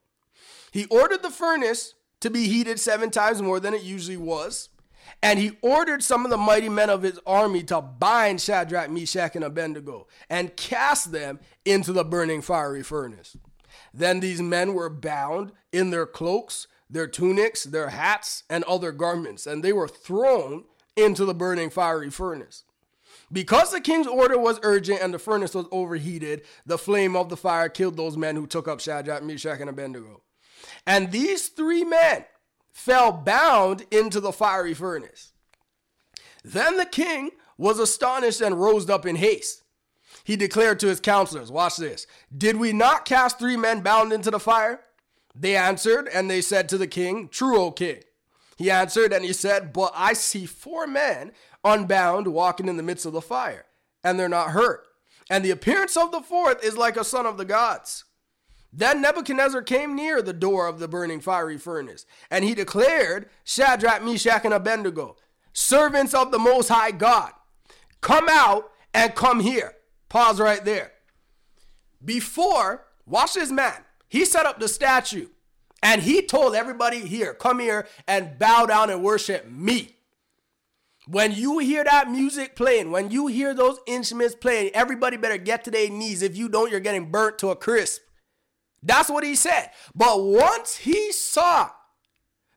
He 0.71 0.85
ordered 0.85 1.23
the 1.23 1.29
furnace 1.29 1.93
to 2.19 2.29
be 2.29 2.47
heated 2.47 2.79
seven 2.79 3.09
times 3.09 3.41
more 3.41 3.59
than 3.59 3.73
it 3.73 3.83
usually 3.83 4.17
was 4.17 4.69
and 5.21 5.39
he 5.39 5.57
ordered 5.61 6.03
some 6.03 6.25
of 6.25 6.31
the 6.31 6.37
mighty 6.37 6.69
men 6.69 6.89
of 6.89 7.03
his 7.03 7.19
army 7.25 7.63
to 7.63 7.81
bind 7.81 8.41
Shadrach, 8.41 8.89
Meshach, 8.89 9.35
and 9.35 9.43
Abednego 9.45 10.07
and 10.29 10.55
cast 10.55 11.11
them 11.11 11.39
into 11.65 11.93
the 11.93 12.03
burning 12.03 12.41
fiery 12.41 12.83
furnace. 12.83 13.35
Then 13.93 14.19
these 14.19 14.41
men 14.41 14.73
were 14.73 14.89
bound 14.89 15.51
in 15.71 15.89
their 15.89 16.05
cloaks, 16.05 16.67
their 16.89 17.07
tunics, 17.07 17.63
their 17.63 17.89
hats, 17.89 18.43
and 18.49 18.63
other 18.65 18.91
garments, 18.91 19.47
and 19.47 19.63
they 19.63 19.73
were 19.73 19.87
thrown 19.87 20.65
into 20.97 21.25
the 21.25 21.33
burning 21.33 21.69
fiery 21.69 22.09
furnace. 22.09 22.63
Because 23.31 23.71
the 23.71 23.81
king's 23.81 24.07
order 24.07 24.37
was 24.37 24.59
urgent 24.63 25.01
and 25.01 25.13
the 25.13 25.19
furnace 25.19 25.53
was 25.53 25.65
overheated, 25.71 26.43
the 26.65 26.77
flame 26.77 27.15
of 27.15 27.29
the 27.29 27.37
fire 27.37 27.69
killed 27.69 27.97
those 27.97 28.15
men 28.15 28.35
who 28.35 28.47
took 28.47 28.67
up 28.67 28.79
Shadrach, 28.79 29.23
Meshach, 29.23 29.59
and 29.59 29.69
Abednego. 29.69 30.21
And 30.85 31.11
these 31.11 31.49
three 31.49 31.83
men 31.83 32.25
fell 32.71 33.11
bound 33.11 33.85
into 33.91 34.19
the 34.19 34.31
fiery 34.31 34.73
furnace. 34.73 35.33
Then 36.43 36.77
the 36.77 36.85
king 36.85 37.31
was 37.57 37.79
astonished 37.79 38.39
and 38.39 38.59
rose 38.59 38.89
up 38.89 39.05
in 39.05 39.17
haste. 39.17 39.63
He 40.23 40.35
declared 40.35 40.79
to 40.79 40.87
his 40.87 40.99
counselors, 40.99 41.51
Watch 41.51 41.77
this. 41.77 42.07
Did 42.35 42.57
we 42.57 42.71
not 42.71 43.05
cast 43.05 43.39
three 43.39 43.57
men 43.57 43.81
bound 43.81 44.13
into 44.13 44.31
the 44.31 44.39
fire? 44.39 44.81
They 45.35 45.55
answered, 45.55 46.07
and 46.07 46.29
they 46.29 46.41
said 46.41 46.69
to 46.69 46.77
the 46.77 46.87
king, 46.87 47.29
True, 47.29 47.59
O 47.59 47.71
king. 47.71 48.01
He 48.57 48.71
answered, 48.71 49.13
and 49.13 49.23
he 49.23 49.33
said, 49.33 49.71
But 49.71 49.93
I 49.95 50.13
see 50.13 50.45
four 50.45 50.87
men 50.87 51.31
unbound 51.63 52.27
walking 52.27 52.67
in 52.67 52.75
the 52.75 52.83
midst 52.83 53.05
of 53.05 53.13
the 53.13 53.21
fire, 53.21 53.65
and 54.03 54.19
they're 54.19 54.27
not 54.27 54.51
hurt. 54.51 54.87
And 55.29 55.45
the 55.45 55.51
appearance 55.51 55.95
of 55.95 56.11
the 56.11 56.21
fourth 56.21 56.63
is 56.63 56.77
like 56.77 56.97
a 56.97 57.03
son 57.03 57.25
of 57.25 57.37
the 57.37 57.45
gods. 57.45 58.05
Then 58.73 59.01
Nebuchadnezzar 59.01 59.61
came 59.61 59.95
near 59.95 60.21
the 60.21 60.33
door 60.33 60.67
of 60.67 60.79
the 60.79 60.87
burning 60.87 61.21
fiery 61.21 61.57
furnace, 61.57 62.05
and 62.31 62.43
he 62.43 62.55
declared, 62.55 63.29
Shadrach, 63.43 64.03
Meshach, 64.03 64.43
and 64.43 64.53
Abednego, 64.53 65.17
servants 65.53 66.13
of 66.13 66.31
the 66.31 66.39
Most 66.39 66.69
High 66.69 66.91
God, 66.91 67.31
come 68.01 68.27
out 68.29 68.71
and 68.93 69.15
come 69.15 69.39
here. 69.39 69.75
Pause 70.09 70.39
right 70.39 70.65
there. 70.65 70.93
Before, 72.03 72.85
watch 73.05 73.33
this 73.35 73.51
man. 73.51 73.83
He 74.07 74.25
set 74.25 74.45
up 74.45 74.59
the 74.59 74.67
statue 74.67 75.27
and 75.83 76.01
he 76.01 76.21
told 76.21 76.55
everybody 76.55 76.99
here, 76.99 77.33
come 77.33 77.59
here 77.59 77.87
and 78.07 78.39
bow 78.39 78.65
down 78.65 78.89
and 78.89 79.03
worship 79.03 79.49
me. 79.49 79.95
When 81.07 81.31
you 81.31 81.59
hear 81.59 81.83
that 81.83 82.11
music 82.11 82.55
playing, 82.55 82.91
when 82.91 83.11
you 83.11 83.27
hear 83.27 83.53
those 83.53 83.79
instruments 83.87 84.35
playing, 84.35 84.71
everybody 84.73 85.15
better 85.15 85.37
get 85.37 85.63
to 85.63 85.71
their 85.71 85.89
knees. 85.89 86.21
If 86.21 86.35
you 86.35 86.49
don't, 86.49 86.69
you're 86.69 86.81
getting 86.81 87.11
burnt 87.11 87.39
to 87.39 87.49
a 87.49 87.55
crisp. 87.55 88.01
That's 88.83 89.09
what 89.09 89.23
he 89.23 89.35
said. 89.35 89.69
But 89.95 90.21
once 90.21 90.77
he 90.77 91.11
saw 91.11 91.69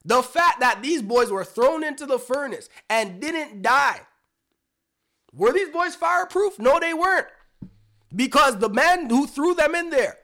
the 0.03 0.21
fact 0.21 0.59
that 0.59 0.81
these 0.81 1.01
boys 1.01 1.31
were 1.31 1.45
thrown 1.45 1.83
into 1.83 2.05
the 2.05 2.19
furnace 2.19 2.67
and 2.89 3.21
didn't 3.21 3.61
die, 3.61 4.01
were 5.33 5.53
these 5.53 5.69
boys 5.69 5.95
fireproof? 5.95 6.59
No, 6.59 6.79
they 6.79 6.93
weren't. 6.93 7.27
Because 8.13 8.57
the 8.57 8.69
men 8.69 9.09
who 9.09 9.27
threw 9.27 9.53
them 9.55 9.75
in 9.75 9.91
there, 9.91 10.17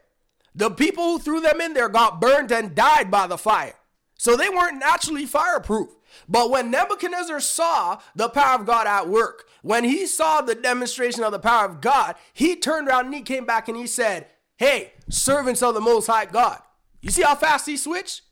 the 0.54 0.70
people 0.70 1.04
who 1.04 1.18
threw 1.18 1.40
them 1.40 1.60
in 1.60 1.74
there 1.74 1.88
got 1.88 2.20
burned 2.20 2.52
and 2.52 2.74
died 2.74 3.10
by 3.10 3.26
the 3.26 3.38
fire. 3.38 3.74
So 4.16 4.36
they 4.36 4.48
weren't 4.48 4.78
naturally 4.78 5.26
fireproof. 5.26 5.90
But 6.28 6.50
when 6.50 6.70
Nebuchadnezzar 6.70 7.40
saw 7.40 8.00
the 8.14 8.28
power 8.28 8.58
of 8.58 8.66
God 8.66 8.86
at 8.86 9.08
work, 9.08 9.44
when 9.62 9.84
he 9.84 10.06
saw 10.06 10.40
the 10.40 10.54
demonstration 10.54 11.22
of 11.22 11.32
the 11.32 11.38
power 11.38 11.66
of 11.66 11.80
God, 11.80 12.16
he 12.32 12.56
turned 12.56 12.88
around 12.88 13.06
and 13.06 13.14
he 13.14 13.22
came 13.22 13.46
back 13.46 13.68
and 13.68 13.76
he 13.76 13.86
said, 13.86 14.26
hey, 14.56 14.92
servants 15.08 15.62
of 15.62 15.74
the 15.74 15.80
Most 15.80 16.06
High 16.06 16.26
God. 16.26 16.60
You 17.00 17.10
see 17.10 17.22
how 17.22 17.36
fast 17.36 17.66
he 17.66 17.76
switched? 17.76 18.22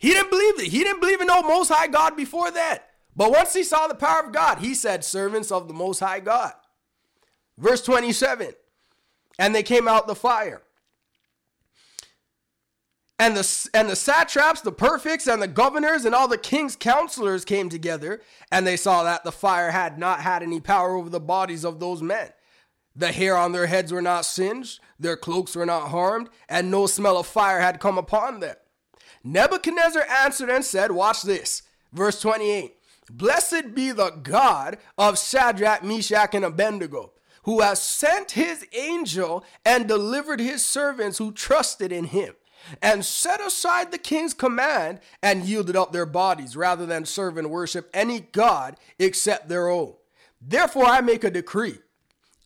He 0.00 0.10
didn't 0.10 0.30
believe 0.30 0.60
it. 0.60 0.72
He 0.72 0.82
didn't 0.82 1.00
believe 1.00 1.20
in 1.20 1.26
no 1.26 1.42
Most 1.42 1.70
High 1.70 1.88
God 1.88 2.16
before 2.16 2.50
that. 2.50 2.90
But 3.14 3.30
once 3.30 3.54
he 3.54 3.62
saw 3.62 3.86
the 3.86 3.94
power 3.94 4.24
of 4.24 4.32
God, 4.32 4.58
he 4.58 4.74
said, 4.74 5.04
servants 5.04 5.52
of 5.52 5.68
the 5.68 5.74
Most 5.74 6.00
High 6.00 6.20
God. 6.20 6.52
Verse 7.58 7.82
27 7.82 8.52
And 9.38 9.54
they 9.54 9.62
came 9.62 9.86
out 9.86 10.06
the 10.06 10.14
fire. 10.14 10.62
And 13.18 13.36
the, 13.36 13.68
and 13.72 13.88
the 13.88 13.96
satraps, 13.96 14.60
the 14.60 14.72
prefects, 14.72 15.28
and 15.28 15.40
the 15.40 15.46
governors, 15.46 16.04
and 16.04 16.14
all 16.14 16.26
the 16.26 16.36
king's 16.36 16.74
counselors 16.74 17.44
came 17.44 17.68
together, 17.68 18.20
and 18.50 18.66
they 18.66 18.76
saw 18.76 19.04
that 19.04 19.22
the 19.22 19.30
fire 19.30 19.70
had 19.70 19.98
not 19.98 20.20
had 20.20 20.42
any 20.42 20.60
power 20.60 20.96
over 20.96 21.08
the 21.08 21.20
bodies 21.20 21.64
of 21.64 21.78
those 21.78 22.02
men. 22.02 22.30
The 22.96 23.12
hair 23.12 23.36
on 23.36 23.52
their 23.52 23.66
heads 23.66 23.92
were 23.92 24.02
not 24.02 24.24
singed, 24.24 24.80
their 24.98 25.16
cloaks 25.16 25.54
were 25.54 25.66
not 25.66 25.90
harmed, 25.90 26.28
and 26.48 26.70
no 26.70 26.86
smell 26.86 27.16
of 27.16 27.26
fire 27.26 27.60
had 27.60 27.80
come 27.80 27.98
upon 27.98 28.40
them. 28.40 28.56
Nebuchadnezzar 29.22 30.04
answered 30.08 30.50
and 30.50 30.64
said, 30.64 30.90
Watch 30.90 31.22
this. 31.22 31.62
Verse 31.92 32.20
28 32.20 32.74
Blessed 33.10 33.74
be 33.74 33.92
the 33.92 34.10
God 34.10 34.78
of 34.98 35.18
Shadrach, 35.18 35.84
Meshach, 35.84 36.34
and 36.34 36.44
Abednego, 36.44 37.12
who 37.44 37.60
has 37.60 37.80
sent 37.80 38.32
his 38.32 38.66
angel 38.72 39.44
and 39.64 39.86
delivered 39.86 40.40
his 40.40 40.64
servants 40.64 41.18
who 41.18 41.30
trusted 41.30 41.92
in 41.92 42.06
him 42.06 42.34
and 42.82 43.04
set 43.04 43.40
aside 43.40 43.90
the 43.90 43.98
king's 43.98 44.34
command 44.34 45.00
and 45.22 45.44
yielded 45.44 45.76
up 45.76 45.92
their 45.92 46.06
bodies 46.06 46.56
rather 46.56 46.86
than 46.86 47.04
serve 47.04 47.36
and 47.36 47.50
worship 47.50 47.90
any 47.92 48.20
god 48.20 48.76
except 48.98 49.48
their 49.48 49.68
own. 49.68 49.94
Therefore, 50.40 50.86
I 50.86 51.00
make 51.00 51.24
a 51.24 51.30
decree 51.30 51.78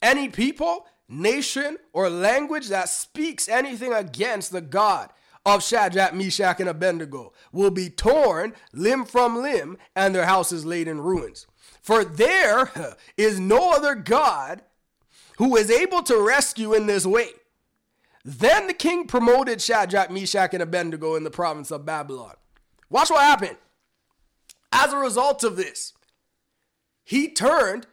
any 0.01 0.29
people, 0.29 0.87
nation, 1.09 1.79
or 1.93 2.09
language 2.09 2.69
that 2.69 2.89
speaks 2.89 3.49
anything 3.49 3.93
against 3.93 4.53
the 4.53 4.61
God 4.61 5.11
of 5.45 5.65
Shadrach, 5.65 6.15
Meshach, 6.15 6.61
and 6.61 6.69
Abednego 6.69 7.33
will 7.53 7.71
be 7.71 7.91
torn 7.91 8.55
limb 8.73 9.05
from 9.05 9.43
limb, 9.43 9.79
and 9.97 10.15
their 10.15 10.27
houses 10.27 10.65
laid 10.65 10.89
in 10.89 11.01
ruins. 11.01 11.47
For 11.83 12.05
there 12.05 12.71
is 13.17 13.41
no 13.41 13.73
other 13.73 13.95
God 13.95 14.63
who 15.39 15.57
is 15.57 15.71
able 15.71 16.03
to 16.03 16.21
rescue 16.21 16.75
in 16.75 16.87
this 16.87 17.07
way. 17.07 17.31
Then 18.25 18.67
the 18.67 18.75
king 18.75 19.07
promoted 19.07 19.63
Shadrach, 19.63 20.11
Meshach, 20.11 20.53
and 20.53 20.63
Abednego 20.63 21.15
in 21.15 21.25
the 21.25 21.31
province 21.31 21.71
of 21.71 21.87
Babylon. 21.87 22.35
Watch 22.91 23.11
what 23.11 23.23
happened. 23.23 23.57
As 24.73 24.93
a 24.93 24.99
result 24.99 25.45
of 25.45 25.57
this, 25.57 25.95
he 27.05 27.29
turned 27.29 27.87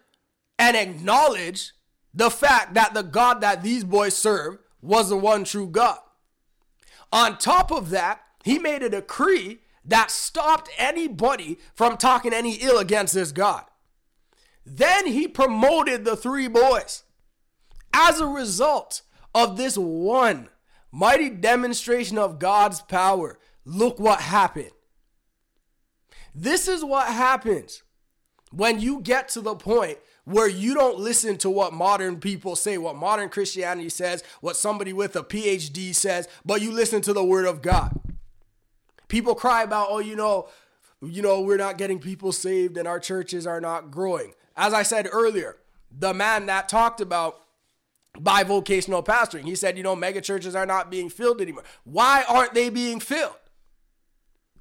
and 0.59 0.75
acknowledged 0.75 1.71
the 2.13 2.29
fact 2.29 2.73
that 2.73 2.93
the 2.93 3.03
God 3.03 3.41
that 3.41 3.63
these 3.63 3.83
boys 3.83 4.15
serve 4.15 4.57
was 4.81 5.09
the 5.09 5.17
one 5.17 5.43
true 5.43 5.67
God. 5.67 5.99
On 7.11 7.37
top 7.37 7.71
of 7.71 7.89
that, 7.91 8.21
he 8.43 8.59
made 8.59 8.83
a 8.83 8.89
decree 8.89 9.59
that 9.85 10.11
stopped 10.11 10.69
anybody 10.77 11.57
from 11.73 11.97
talking 11.97 12.33
any 12.33 12.55
ill 12.55 12.77
against 12.77 13.13
this 13.13 13.31
God. 13.31 13.65
Then 14.65 15.07
he 15.07 15.27
promoted 15.27 16.05
the 16.05 16.15
three 16.15 16.47
boys. 16.47 17.03
As 17.93 18.19
a 18.19 18.27
result 18.27 19.01
of 19.35 19.57
this 19.57 19.77
one 19.77 20.49
mighty 20.91 21.29
demonstration 21.29 22.17
of 22.17 22.39
God's 22.39 22.81
power, 22.81 23.37
look 23.65 23.99
what 23.99 24.21
happened. 24.21 24.71
This 26.33 26.69
is 26.69 26.83
what 26.83 27.07
happens 27.07 27.83
when 28.51 28.79
you 28.79 29.01
get 29.01 29.27
to 29.29 29.41
the 29.41 29.55
point 29.55 29.97
where 30.23 30.47
you 30.47 30.73
don't 30.73 30.97
listen 30.97 31.37
to 31.37 31.49
what 31.49 31.73
modern 31.73 32.19
people 32.19 32.55
say, 32.55 32.77
what 32.77 32.95
modern 32.95 33.29
Christianity 33.29 33.89
says, 33.89 34.23
what 34.39 34.55
somebody 34.55 34.93
with 34.93 35.15
a 35.15 35.23
PhD 35.23 35.93
says, 35.93 36.27
but 36.45 36.61
you 36.61 36.71
listen 36.71 37.01
to 37.01 37.13
the 37.13 37.23
word 37.23 37.45
of 37.45 37.61
God. 37.61 37.99
People 39.09 39.35
cry 39.35 39.63
about, 39.63 39.87
oh, 39.89 39.99
you 39.99 40.15
know, 40.15 40.47
you 41.01 41.21
know, 41.21 41.41
we're 41.41 41.57
not 41.57 41.77
getting 41.77 41.99
people 41.99 42.31
saved 42.31 42.77
and 42.77 42.87
our 42.87 42.99
churches 42.99 43.45
are 43.45 43.61
not 43.61 43.91
growing. 43.91 44.33
As 44.55 44.73
I 44.73 44.83
said 44.83 45.09
earlier, 45.11 45.57
the 45.91 46.13
man 46.13 46.45
that 46.47 46.69
talked 46.69 47.01
about 47.01 47.44
bivocational 48.17 49.05
pastoring, 49.05 49.43
he 49.43 49.55
said, 49.55 49.77
you 49.77 49.83
know, 49.83 49.95
mega 49.95 50.21
churches 50.21 50.55
are 50.55 50.65
not 50.65 50.89
being 50.89 51.09
filled 51.09 51.41
anymore. 51.41 51.63
Why 51.83 52.23
aren't 52.27 52.53
they 52.53 52.69
being 52.69 52.99
filled? 52.99 53.35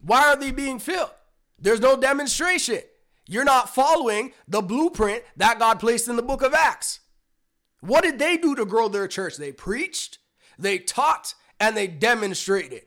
Why 0.01 0.29
are 0.29 0.37
they 0.37 0.51
being 0.51 0.79
filled? 0.79 1.13
There's 1.59 1.81
no 1.81 1.97
demonstration. 1.97 2.81
You're 3.27 3.45
not 3.45 3.75
following 3.75 4.33
the 4.47 4.61
blueprint 4.61 5.23
that 5.37 5.59
God 5.59 5.81
placed 5.81 6.09
in 6.09 6.17
the 6.17 6.23
book 6.23 6.43
of 6.43 6.53
Acts. 6.53 7.01
What 7.81 8.03
did 8.03 8.19
they 8.19 8.37
do 8.37 8.55
to 8.55 8.65
grow 8.65 8.89
their 8.89 9.09
church? 9.09 9.37
They 9.37 9.53
preached, 9.53 10.19
they 10.59 10.79
taught, 10.79 11.35
and 11.61 11.77
they 11.77 11.87
demonstrated. 11.87 12.83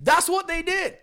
That's 0.00 0.28
what 0.28 0.48
they 0.48 0.62
did. 0.62 0.98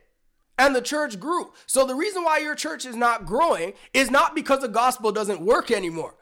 And 0.58 0.76
the 0.76 0.82
church 0.82 1.20
grew. 1.20 1.52
So 1.66 1.86
the 1.86 1.96
reason 1.96 2.24
why 2.24 2.38
your 2.40 2.56
church 2.56 2.86
is 2.86 2.96
not 2.96 3.26
growing 3.26 3.74
is 3.94 4.12
not 4.12 4.36
because 4.36 4.62
the 4.62 4.68
gospel 4.68 5.12
doesn't 5.12 5.42
work 5.42 5.72
anymore. 5.72 6.16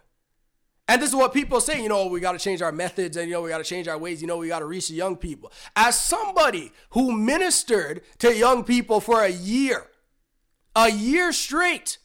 And 0.92 1.02
this 1.02 1.12
is 1.12 1.16
what 1.16 1.34
people 1.34 1.62
say, 1.62 1.82
you 1.82 1.88
know, 1.88 2.08
we 2.08 2.20
got 2.20 2.34
to 2.34 2.38
change 2.38 2.62
our 2.62 2.74
methods 2.74 3.16
and, 3.16 3.30
you 3.30 3.34
know, 3.34 3.42
we 3.42 3.48
got 3.48 3.60
to 3.60 3.64
change 3.64 3.88
our 3.88 3.98
ways. 3.98 4.20
You 4.20 4.28
know, 4.28 4.36
we 4.36 4.50
got 4.50 4.60
to 4.60 4.66
reach 4.66 4.90
the 4.90 4.94
young 4.94 5.16
people. 5.16 5.50
As 5.74 5.98
somebody 5.98 6.74
who 6.90 7.14
ministered 7.14 8.02
to 8.20 8.36
young 8.36 8.66
people 8.66 9.00
for 9.00 9.24
a 9.24 9.30
year, 9.30 9.88
a 10.76 10.92
year 10.92 11.32
straight. 11.32 11.98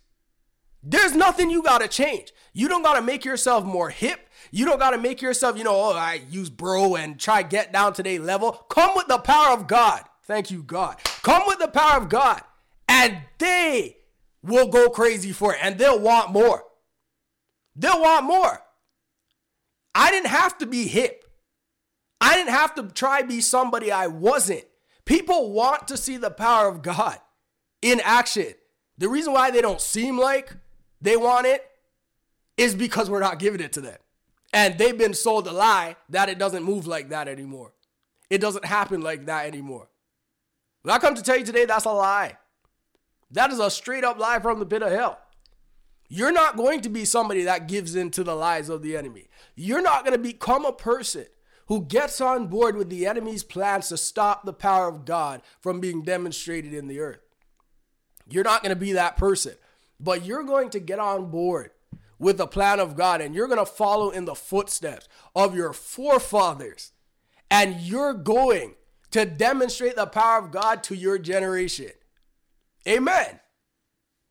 There's 0.84 1.16
nothing 1.16 1.50
you 1.50 1.64
got 1.64 1.80
to 1.80 1.88
change. 1.88 2.32
You 2.52 2.68
don't 2.68 2.84
got 2.84 2.94
to 2.94 3.02
make 3.02 3.24
yourself 3.24 3.64
more 3.64 3.90
hip. 3.90 4.20
You 4.52 4.64
don't 4.66 4.78
got 4.78 4.90
to 4.90 4.98
make 4.98 5.20
yourself, 5.20 5.58
you 5.58 5.64
know, 5.64 5.74
oh, 5.74 5.94
I 5.94 6.20
use 6.30 6.48
bro 6.48 6.94
and 6.94 7.18
try 7.18 7.42
get 7.42 7.72
down 7.72 7.92
to 7.94 8.04
their 8.04 8.20
level. 8.20 8.52
Come 8.52 8.92
with 8.94 9.08
the 9.08 9.18
power 9.18 9.52
of 9.52 9.66
God. 9.66 10.04
Thank 10.26 10.52
you, 10.52 10.62
God. 10.62 10.98
Come 11.24 11.42
with 11.48 11.58
the 11.58 11.66
power 11.66 12.00
of 12.00 12.08
God. 12.08 12.40
And 12.88 13.18
they 13.38 13.96
will 14.44 14.68
go 14.68 14.90
crazy 14.90 15.32
for 15.32 15.54
it 15.54 15.58
and 15.60 15.76
they'll 15.76 15.98
want 15.98 16.30
more. 16.30 16.62
They'll 17.74 18.00
want 18.00 18.26
more. 18.26 18.62
I 19.98 20.10
didn't 20.10 20.28
have 20.28 20.58
to 20.58 20.66
be 20.66 20.86
hip. 20.86 21.24
I 22.20 22.36
didn't 22.36 22.52
have 22.52 22.74
to 22.74 22.82
try 22.82 23.22
be 23.22 23.40
somebody 23.40 23.90
I 23.90 24.08
wasn't. 24.08 24.64
People 25.06 25.52
want 25.52 25.88
to 25.88 25.96
see 25.96 26.18
the 26.18 26.30
power 26.30 26.68
of 26.68 26.82
God 26.82 27.18
in 27.80 28.00
action. 28.04 28.52
The 28.98 29.08
reason 29.08 29.32
why 29.32 29.50
they 29.50 29.62
don't 29.62 29.80
seem 29.80 30.18
like 30.18 30.52
they 31.00 31.16
want 31.16 31.46
it 31.46 31.66
is 32.58 32.74
because 32.74 33.08
we're 33.08 33.20
not 33.20 33.38
giving 33.38 33.60
it 33.60 33.72
to 33.72 33.80
them. 33.80 33.96
And 34.52 34.76
they've 34.76 34.96
been 34.96 35.14
sold 35.14 35.46
a 35.46 35.52
lie 35.52 35.96
that 36.10 36.28
it 36.28 36.38
doesn't 36.38 36.62
move 36.62 36.86
like 36.86 37.08
that 37.08 37.26
anymore. 37.26 37.72
It 38.28 38.40
doesn't 38.40 38.66
happen 38.66 39.00
like 39.00 39.26
that 39.26 39.46
anymore. 39.46 39.88
But 40.82 40.92
I 40.92 40.98
come 40.98 41.14
to 41.14 41.22
tell 41.22 41.38
you 41.38 41.44
today 41.44 41.64
that's 41.64 41.86
a 41.86 41.92
lie. 41.92 42.36
That 43.30 43.50
is 43.50 43.60
a 43.60 43.70
straight 43.70 44.04
up 44.04 44.18
lie 44.18 44.40
from 44.40 44.58
the 44.58 44.66
pit 44.66 44.82
of 44.82 44.92
hell. 44.92 45.20
You're 46.08 46.32
not 46.32 46.56
going 46.56 46.82
to 46.82 46.90
be 46.90 47.04
somebody 47.06 47.44
that 47.44 47.66
gives 47.66 47.96
in 47.96 48.10
to 48.12 48.24
the 48.24 48.34
lies 48.34 48.68
of 48.68 48.82
the 48.82 48.96
enemy. 48.96 49.25
You're 49.54 49.82
not 49.82 50.04
going 50.04 50.16
to 50.16 50.22
become 50.22 50.64
a 50.64 50.72
person 50.72 51.26
who 51.68 51.84
gets 51.84 52.20
on 52.20 52.46
board 52.46 52.76
with 52.76 52.90
the 52.90 53.06
enemy's 53.06 53.42
plans 53.42 53.88
to 53.88 53.96
stop 53.96 54.44
the 54.44 54.52
power 54.52 54.88
of 54.88 55.04
God 55.04 55.42
from 55.60 55.80
being 55.80 56.02
demonstrated 56.02 56.72
in 56.72 56.86
the 56.88 57.00
earth. 57.00 57.20
You're 58.28 58.44
not 58.44 58.62
going 58.62 58.74
to 58.74 58.80
be 58.80 58.92
that 58.92 59.16
person, 59.16 59.54
but 59.98 60.24
you're 60.24 60.44
going 60.44 60.70
to 60.70 60.80
get 60.80 60.98
on 60.98 61.30
board 61.30 61.70
with 62.18 62.38
the 62.38 62.46
plan 62.46 62.80
of 62.80 62.96
God 62.96 63.20
and 63.20 63.34
you're 63.34 63.48
going 63.48 63.58
to 63.58 63.66
follow 63.66 64.10
in 64.10 64.24
the 64.24 64.34
footsteps 64.34 65.08
of 65.34 65.54
your 65.54 65.72
forefathers. 65.72 66.92
And 67.50 67.80
you're 67.80 68.14
going 68.14 68.74
to 69.12 69.24
demonstrate 69.24 69.96
the 69.96 70.06
power 70.06 70.38
of 70.38 70.50
God 70.50 70.82
to 70.84 70.96
your 70.96 71.18
generation. 71.18 71.90
Amen. 72.88 73.40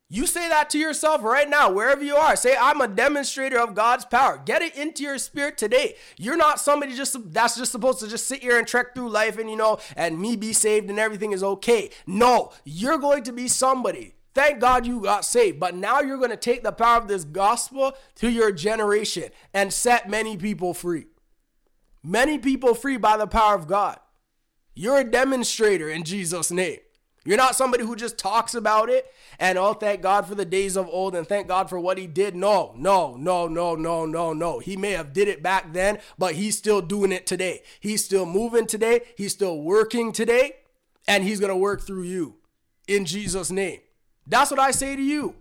You 0.08 0.28
say 0.28 0.48
that 0.50 0.70
to 0.70 0.78
yourself 0.78 1.24
right 1.24 1.50
now, 1.50 1.72
wherever 1.72 2.04
you 2.04 2.15
are. 2.15 2.36
Say, 2.36 2.56
I'm 2.56 2.80
a 2.80 2.88
demonstrator 2.88 3.60
of 3.60 3.74
God's 3.74 4.06
power. 4.06 4.39
Get 4.44 4.62
it 4.62 4.76
into 4.76 5.02
your 5.02 5.18
spirit 5.18 5.58
today. 5.58 5.96
You're 6.18 6.38
not 6.38 6.60
somebody 6.60 6.96
just 6.96 7.34
that's 7.34 7.58
just 7.58 7.72
supposed 7.72 8.00
to 8.02 8.08
just 8.08 8.28
sit 8.28 8.41
here 8.41 8.60
and 8.60 8.68
trek 8.68 8.94
through 8.94 9.10
life 9.10 9.39
and 9.39 9.50
you 9.50 9.56
know, 9.56 9.80
and 9.96 10.20
me 10.20 10.36
be 10.36 10.54
saved 10.54 10.91
and 10.91 11.00
everything 11.00 11.32
is 11.32 11.44
okay. 11.44 11.89
No, 12.06 12.52
you're 12.63 13.00
going 13.00 13.24
to 13.24 13.32
be 13.32 13.48
somebody. 13.48 14.13
Thank 14.36 14.60
God 14.60 14.86
you 14.86 15.00
got 15.00 15.26
saved. 15.26 15.60
But 15.60 15.76
now 15.76 16.02
you're 16.02 16.18
going 16.18 16.30
to 16.30 16.38
take 16.38 16.62
the 16.62 16.72
power 16.72 16.98
of 16.98 17.08
this 17.08 17.24
gospel 17.24 17.94
to 18.15 18.30
your 18.30 18.52
generation 18.52 19.30
and 19.56 19.74
set 19.74 20.08
many 20.08 20.38
people 20.38 20.76
free. 20.76 21.06
Many 22.04 22.38
people 22.38 22.76
free 22.76 22.98
by 22.98 23.18
the 23.18 23.26
power 23.26 23.56
of 23.56 23.68
God. 23.68 23.98
You're 24.76 25.00
a 25.00 25.04
demonstrator 25.04 25.89
in 25.89 26.04
Jesus' 26.04 26.52
name. 26.52 26.80
You're 27.25 27.38
not 27.38 27.55
somebody 27.55 27.83
who 27.83 27.95
just 27.95 28.19
talks 28.19 28.53
about 28.53 28.88
it 28.88 29.11
and 29.39 29.57
oh, 29.57 29.73
thank 29.73 30.03
God 30.03 30.27
for 30.27 30.35
the 30.35 30.45
days 30.45 30.77
of 30.77 30.88
old 30.88 31.15
and 31.15 31.27
thank 31.27 31.47
God 31.47 31.69
for 31.69 31.79
what 31.79 31.97
he 31.97 32.05
did. 32.05 32.35
No, 32.35 32.73
no, 32.77 33.15
no, 33.17 33.47
no, 33.47 33.75
no, 33.75 34.05
no, 34.05 34.31
no. 34.31 34.59
He 34.59 34.77
may 34.77 34.91
have 34.91 35.11
did 35.11 35.27
it 35.27 35.41
back 35.41 35.73
then, 35.73 35.97
but 36.19 36.35
he's 36.35 36.55
still 36.55 36.81
doing 36.81 37.11
it 37.11 37.25
today. 37.25 37.63
He's 37.79 38.05
still 38.05 38.27
moving 38.27 38.67
today. 38.67 39.01
He's 39.17 39.33
still 39.33 39.59
working 39.59 40.11
today, 40.11 40.57
and 41.07 41.23
he's 41.23 41.39
gonna 41.39 41.57
work 41.57 41.81
through 41.81 42.03
you 42.03 42.35
in 42.88 43.05
Jesus' 43.05 43.49
name. 43.49 43.79
That's 44.27 44.51
what 44.51 44.59
I 44.59 44.69
say 44.69 44.95
to 44.95 45.01
you 45.01 45.33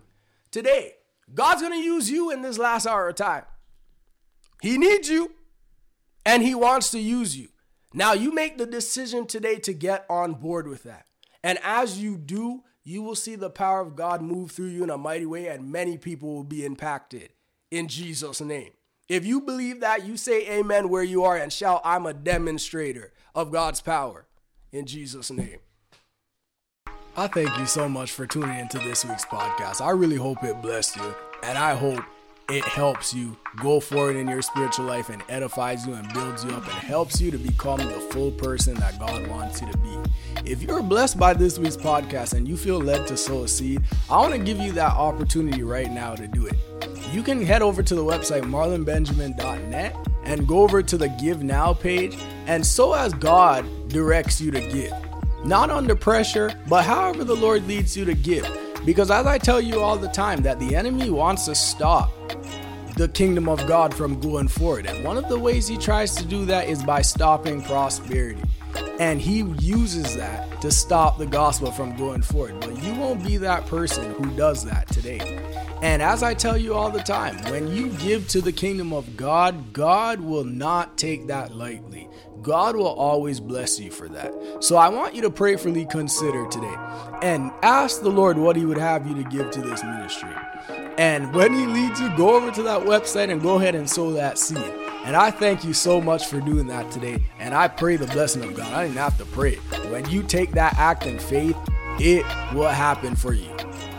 today. 0.49 0.93
God's 1.33 1.61
gonna 1.61 1.75
use 1.75 2.09
you 2.09 2.31
in 2.31 2.41
this 2.41 2.57
last 2.57 2.87
hour 2.87 3.09
of 3.09 3.15
time. 3.15 3.43
He 4.59 4.79
needs 4.79 5.07
you, 5.07 5.33
and 6.25 6.41
he 6.41 6.55
wants 6.55 6.89
to 6.91 6.99
use 6.99 7.37
you. 7.37 7.49
Now 7.93 8.13
you 8.13 8.33
make 8.33 8.57
the 8.57 8.65
decision 8.65 9.27
today 9.27 9.57
to 9.59 9.73
get 9.73 10.05
on 10.09 10.33
board 10.33 10.67
with 10.67 10.81
that. 10.83 11.04
And 11.45 11.59
as 11.63 12.01
you 12.01 12.17
do, 12.17 12.63
you 12.83 13.03
will 13.03 13.13
see 13.13 13.35
the 13.35 13.51
power 13.51 13.79
of 13.79 13.95
God 13.95 14.23
move 14.23 14.49
through 14.49 14.69
you 14.69 14.83
in 14.83 14.89
a 14.89 14.97
mighty 14.97 15.27
way, 15.27 15.47
and 15.47 15.71
many 15.71 15.95
people 15.95 16.33
will 16.33 16.43
be 16.43 16.65
impacted 16.65 17.29
in 17.69 17.87
Jesus' 17.87 18.41
name. 18.41 18.71
If 19.07 19.27
you 19.27 19.41
believe 19.41 19.81
that, 19.81 20.07
you 20.07 20.17
say 20.17 20.49
amen 20.57 20.89
where 20.89 21.03
you 21.03 21.23
are 21.23 21.37
and 21.37 21.53
shout, 21.53 21.81
I'm 21.85 22.07
a 22.07 22.15
demonstrator 22.15 23.13
of 23.35 23.51
God's 23.51 23.79
power 23.79 24.25
in 24.71 24.87
Jesus' 24.87 25.29
name. 25.29 25.59
I 27.15 27.27
thank 27.27 27.55
you 27.59 27.67
so 27.67 27.87
much 27.87 28.11
for 28.11 28.25
tuning 28.25 28.57
into 28.57 28.79
this 28.79 29.05
week's 29.05 29.25
podcast. 29.25 29.81
I 29.81 29.91
really 29.91 30.15
hope 30.15 30.43
it 30.43 30.59
blessed 30.63 30.95
you, 30.95 31.15
and 31.43 31.59
I 31.59 31.75
hope 31.75 32.03
it 32.49 32.63
helps 32.63 33.13
you 33.13 33.35
go 33.57 33.79
forward 33.79 34.15
in 34.15 34.27
your 34.27 34.41
spiritual 34.41 34.85
life 34.85 35.09
and 35.09 35.23
edifies 35.29 35.85
you 35.87 35.93
and 35.93 36.11
builds 36.13 36.43
you 36.43 36.51
up 36.51 36.63
and 36.63 36.73
helps 36.73 37.19
you 37.19 37.31
to 37.31 37.37
become 37.37 37.79
the 37.79 38.07
full 38.11 38.31
person 38.31 38.75
that 38.75 38.99
God 38.99 39.27
wants 39.27 39.61
you 39.61 39.71
to 39.71 39.77
be. 39.79 39.97
If 40.45 40.61
you're 40.61 40.83
blessed 40.83 41.17
by 41.17 41.33
this 41.33 41.57
week's 41.57 41.77
podcast 41.77 42.33
and 42.33 42.47
you 42.47 42.55
feel 42.55 42.79
led 42.79 43.07
to 43.07 43.17
sow 43.17 43.43
a 43.43 43.47
seed, 43.47 43.81
I 44.11 44.17
want 44.17 44.33
to 44.33 44.39
give 44.39 44.59
you 44.59 44.71
that 44.73 44.91
opportunity 44.91 45.63
right 45.63 45.91
now 45.91 46.13
to 46.13 46.27
do 46.27 46.45
it. 46.45 46.55
You 47.11 47.23
can 47.23 47.43
head 47.43 47.63
over 47.63 47.81
to 47.81 47.95
the 47.95 48.03
website 48.03 48.43
marlonbenjamin.net 48.43 49.95
and 50.25 50.47
go 50.47 50.59
over 50.59 50.83
to 50.83 50.97
the 50.97 51.09
Give 51.09 51.41
Now 51.41 51.73
page 51.73 52.15
and 52.45 52.65
sow 52.65 52.93
as 52.93 53.13
God 53.13 53.65
directs 53.87 54.39
you 54.39 54.51
to 54.51 54.61
give. 54.61 54.93
Not 55.43 55.71
under 55.71 55.95
pressure, 55.95 56.53
but 56.67 56.83
however 56.83 57.23
the 57.23 57.35
Lord 57.35 57.67
leads 57.67 57.97
you 57.97 58.05
to 58.05 58.13
give. 58.13 58.47
Because 58.85 59.09
as 59.09 59.25
I 59.25 59.39
tell 59.39 59.59
you 59.59 59.79
all 59.79 59.97
the 59.97 60.07
time, 60.07 60.43
that 60.43 60.59
the 60.59 60.75
enemy 60.75 61.09
wants 61.09 61.45
to 61.45 61.55
stop 61.55 62.11
the 62.95 63.07
kingdom 63.09 63.49
of 63.49 63.65
God 63.67 63.93
from 63.93 64.19
going 64.19 64.47
forward. 64.47 64.85
And 64.85 65.03
one 65.03 65.17
of 65.17 65.27
the 65.27 65.37
ways 65.37 65.67
he 65.67 65.77
tries 65.77 66.15
to 66.15 66.25
do 66.25 66.45
that 66.45 66.69
is 66.69 66.81
by 66.83 67.01
stopping 67.01 67.61
prosperity. 67.61 68.41
And 68.99 69.19
he 69.19 69.41
uses 69.59 70.15
that 70.15 70.61
to 70.61 70.71
stop 70.71 71.17
the 71.17 71.25
gospel 71.25 71.71
from 71.71 71.95
going 71.97 72.21
forward. 72.21 72.61
But 72.61 72.81
you 72.81 72.93
won't 72.95 73.23
be 73.23 73.37
that 73.37 73.65
person 73.67 74.13
who 74.13 74.35
does 74.37 74.63
that 74.65 74.87
today. 74.87 75.19
And 75.81 76.01
as 76.01 76.23
I 76.23 76.33
tell 76.33 76.57
you 76.57 76.73
all 76.73 76.89
the 76.89 77.03
time, 77.03 77.35
when 77.51 77.67
you 77.67 77.89
give 77.89 78.29
to 78.29 78.41
the 78.41 78.53
kingdom 78.53 78.93
of 78.93 79.17
God, 79.17 79.73
God 79.73 80.21
will 80.21 80.45
not 80.45 80.97
take 80.97 81.27
that 81.27 81.53
lightly. 81.53 82.07
God 82.45 82.75
will 82.75 82.85
always 82.85 83.39
bless 83.39 83.79
you 83.79 83.89
for 83.89 84.07
that. 84.09 84.31
So 84.59 84.75
I 84.75 84.87
want 84.87 85.15
you 85.15 85.23
to 85.23 85.31
prayerfully 85.31 85.83
consider 85.87 86.47
today 86.47 86.75
and 87.23 87.51
ask 87.63 88.01
the 88.01 88.11
Lord 88.11 88.37
what 88.37 88.55
He 88.55 88.65
would 88.65 88.77
have 88.77 89.07
you 89.07 89.15
to 89.15 89.23
give 89.23 89.49
to 89.49 89.61
this 89.61 89.83
ministry. 89.83 90.29
And 90.99 91.33
when 91.33 91.55
He 91.55 91.65
leads 91.65 91.99
you, 91.99 92.15
go 92.15 92.35
over 92.35 92.51
to 92.51 92.61
that 92.61 92.81
website 92.81 93.31
and 93.31 93.41
go 93.41 93.55
ahead 93.55 93.73
and 93.73 93.89
sow 93.89 94.11
that 94.11 94.37
seed. 94.37 94.59
And 95.05 95.15
I 95.15 95.31
thank 95.31 95.63
you 95.63 95.73
so 95.73 95.99
much 95.99 96.27
for 96.27 96.39
doing 96.39 96.67
that 96.67 96.91
today. 96.91 97.17
And 97.39 97.55
I 97.55 97.67
pray 97.67 97.95
the 97.95 98.05
blessing 98.05 98.43
of 98.43 98.55
God. 98.55 98.71
I 98.71 98.85
didn't 98.85 98.97
have 98.97 99.17
to 99.17 99.25
pray. 99.25 99.55
When 99.89 100.07
you 100.11 100.21
take 100.21 100.51
that 100.51 100.75
act 100.77 101.07
in 101.07 101.17
faith, 101.17 101.57
it 101.99 102.25
will 102.53 102.67
happen 102.67 103.15
for 103.15 103.33
you. 103.33 103.49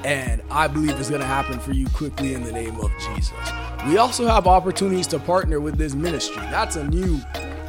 And 0.04 0.40
I 0.52 0.68
believe 0.68 1.00
it's 1.00 1.08
going 1.10 1.20
to 1.20 1.26
happen 1.26 1.58
for 1.58 1.72
you 1.72 1.88
quickly 1.88 2.34
in 2.34 2.44
the 2.44 2.52
name 2.52 2.78
of 2.78 2.92
Jesus. 3.00 3.32
We 3.88 3.98
also 3.98 4.28
have 4.28 4.46
opportunities 4.46 5.08
to 5.08 5.18
partner 5.18 5.58
with 5.58 5.78
this 5.78 5.94
ministry. 5.94 6.42
That's 6.42 6.76
a 6.76 6.84
new 6.84 7.20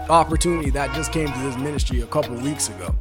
opportunity 0.09 0.69
that 0.71 0.93
just 0.95 1.11
came 1.11 1.31
to 1.31 1.39
this 1.39 1.57
ministry 1.57 2.01
a 2.01 2.07
couple 2.07 2.35
weeks 2.35 2.69
ago. 2.69 2.95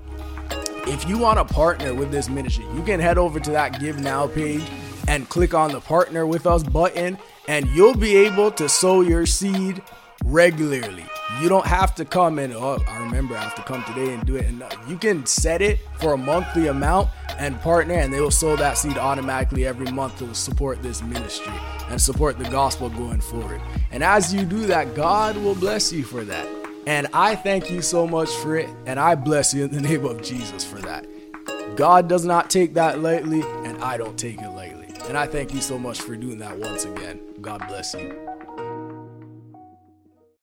If 0.89 1.09
you 1.09 1.19
want 1.19 1.39
to 1.39 1.55
partner 1.55 1.95
with 1.95 2.11
this 2.11 2.29
ministry, 2.29 2.65
you 2.75 2.83
can 2.83 3.01
head 3.01 3.19
over 3.19 3.41
to 3.41 3.51
that 3.51 3.81
Give 3.81 3.99
Now 3.99 4.29
page 4.29 4.63
and 5.09 5.29
click 5.29 5.55
on 5.55 5.73
the 5.73 5.81
Partner 5.81 6.27
with 6.27 6.47
Us 6.47 6.63
button, 6.63 7.19
and 7.49 7.67
you'll 7.71 7.97
be 7.97 8.17
able 8.17 8.51
to 8.53 8.69
sow 8.69 9.01
your 9.01 9.27
seed 9.27 9.83
regularly. 10.25 11.05
You 11.41 11.49
don't 11.49 11.67
have 11.67 11.95
to 11.97 12.05
come 12.05 12.39
and 12.39 12.53
oh, 12.53 12.79
I 12.89 12.99
remember 12.99 13.37
I 13.37 13.43
have 13.43 13.55
to 13.57 13.63
come 13.63 13.85
today 13.85 14.15
and 14.15 14.25
do 14.25 14.37
it. 14.37 14.47
And 14.47 14.65
you 14.89 14.97
can 14.97 15.27
set 15.27 15.61
it 15.61 15.81
for 16.01 16.15
a 16.15 16.17
monthly 16.17 16.69
amount 16.69 17.11
and 17.39 17.61
partner, 17.61 17.95
and 17.95 18.13
they 18.13 18.21
will 18.21 18.31
sow 18.31 18.57
that 18.57 18.79
seed 18.79 18.97
automatically 18.97 19.67
every 19.67 19.91
month 19.91 20.19
to 20.19 20.35
support 20.35 20.83
this 20.83 21.03
ministry 21.03 21.53
and 21.89 22.01
support 22.01 22.39
the 22.39 22.49
gospel 22.49 22.89
going 22.91 23.21
forward. 23.21 23.61
And 23.91 24.03
as 24.03 24.33
you 24.33 24.45
do 24.45 24.67
that, 24.67 24.95
God 24.95 25.37
will 25.37 25.55
bless 25.55 25.93
you 25.93 26.05
for 26.05 26.25
that. 26.25 26.66
And 26.87 27.09
I 27.13 27.35
thank 27.35 27.71
you 27.71 27.83
so 27.83 28.07
much 28.07 28.31
for 28.37 28.57
it, 28.57 28.71
and 28.87 29.01
I 29.01 29.17
bless 29.17 29.53
you 29.53 29.65
in 29.65 29.71
the 29.73 29.81
name 29.81 30.05
of 30.05 30.23
Jesus 30.23 30.65
for 30.65 30.79
that. 30.79 31.07
God 31.77 32.09
does 32.09 32.25
not 32.25 32.49
take 32.49 32.75
that 32.75 33.01
lightly, 33.01 33.43
and 33.65 33.83
I 33.83 33.97
don't 33.97 34.17
take 34.17 34.41
it 34.41 34.51
lightly. 34.51 34.87
And 35.09 35.19
I 35.19 35.27
thank 35.27 35.53
you 35.53 35.61
so 35.61 35.79
much 35.79 36.01
for 36.01 36.17
doing 36.17 36.39
that 36.39 36.59
once 36.59 36.85
again. 36.85 37.21
God 37.41 37.67
bless 37.69 37.95
you. 37.95 38.36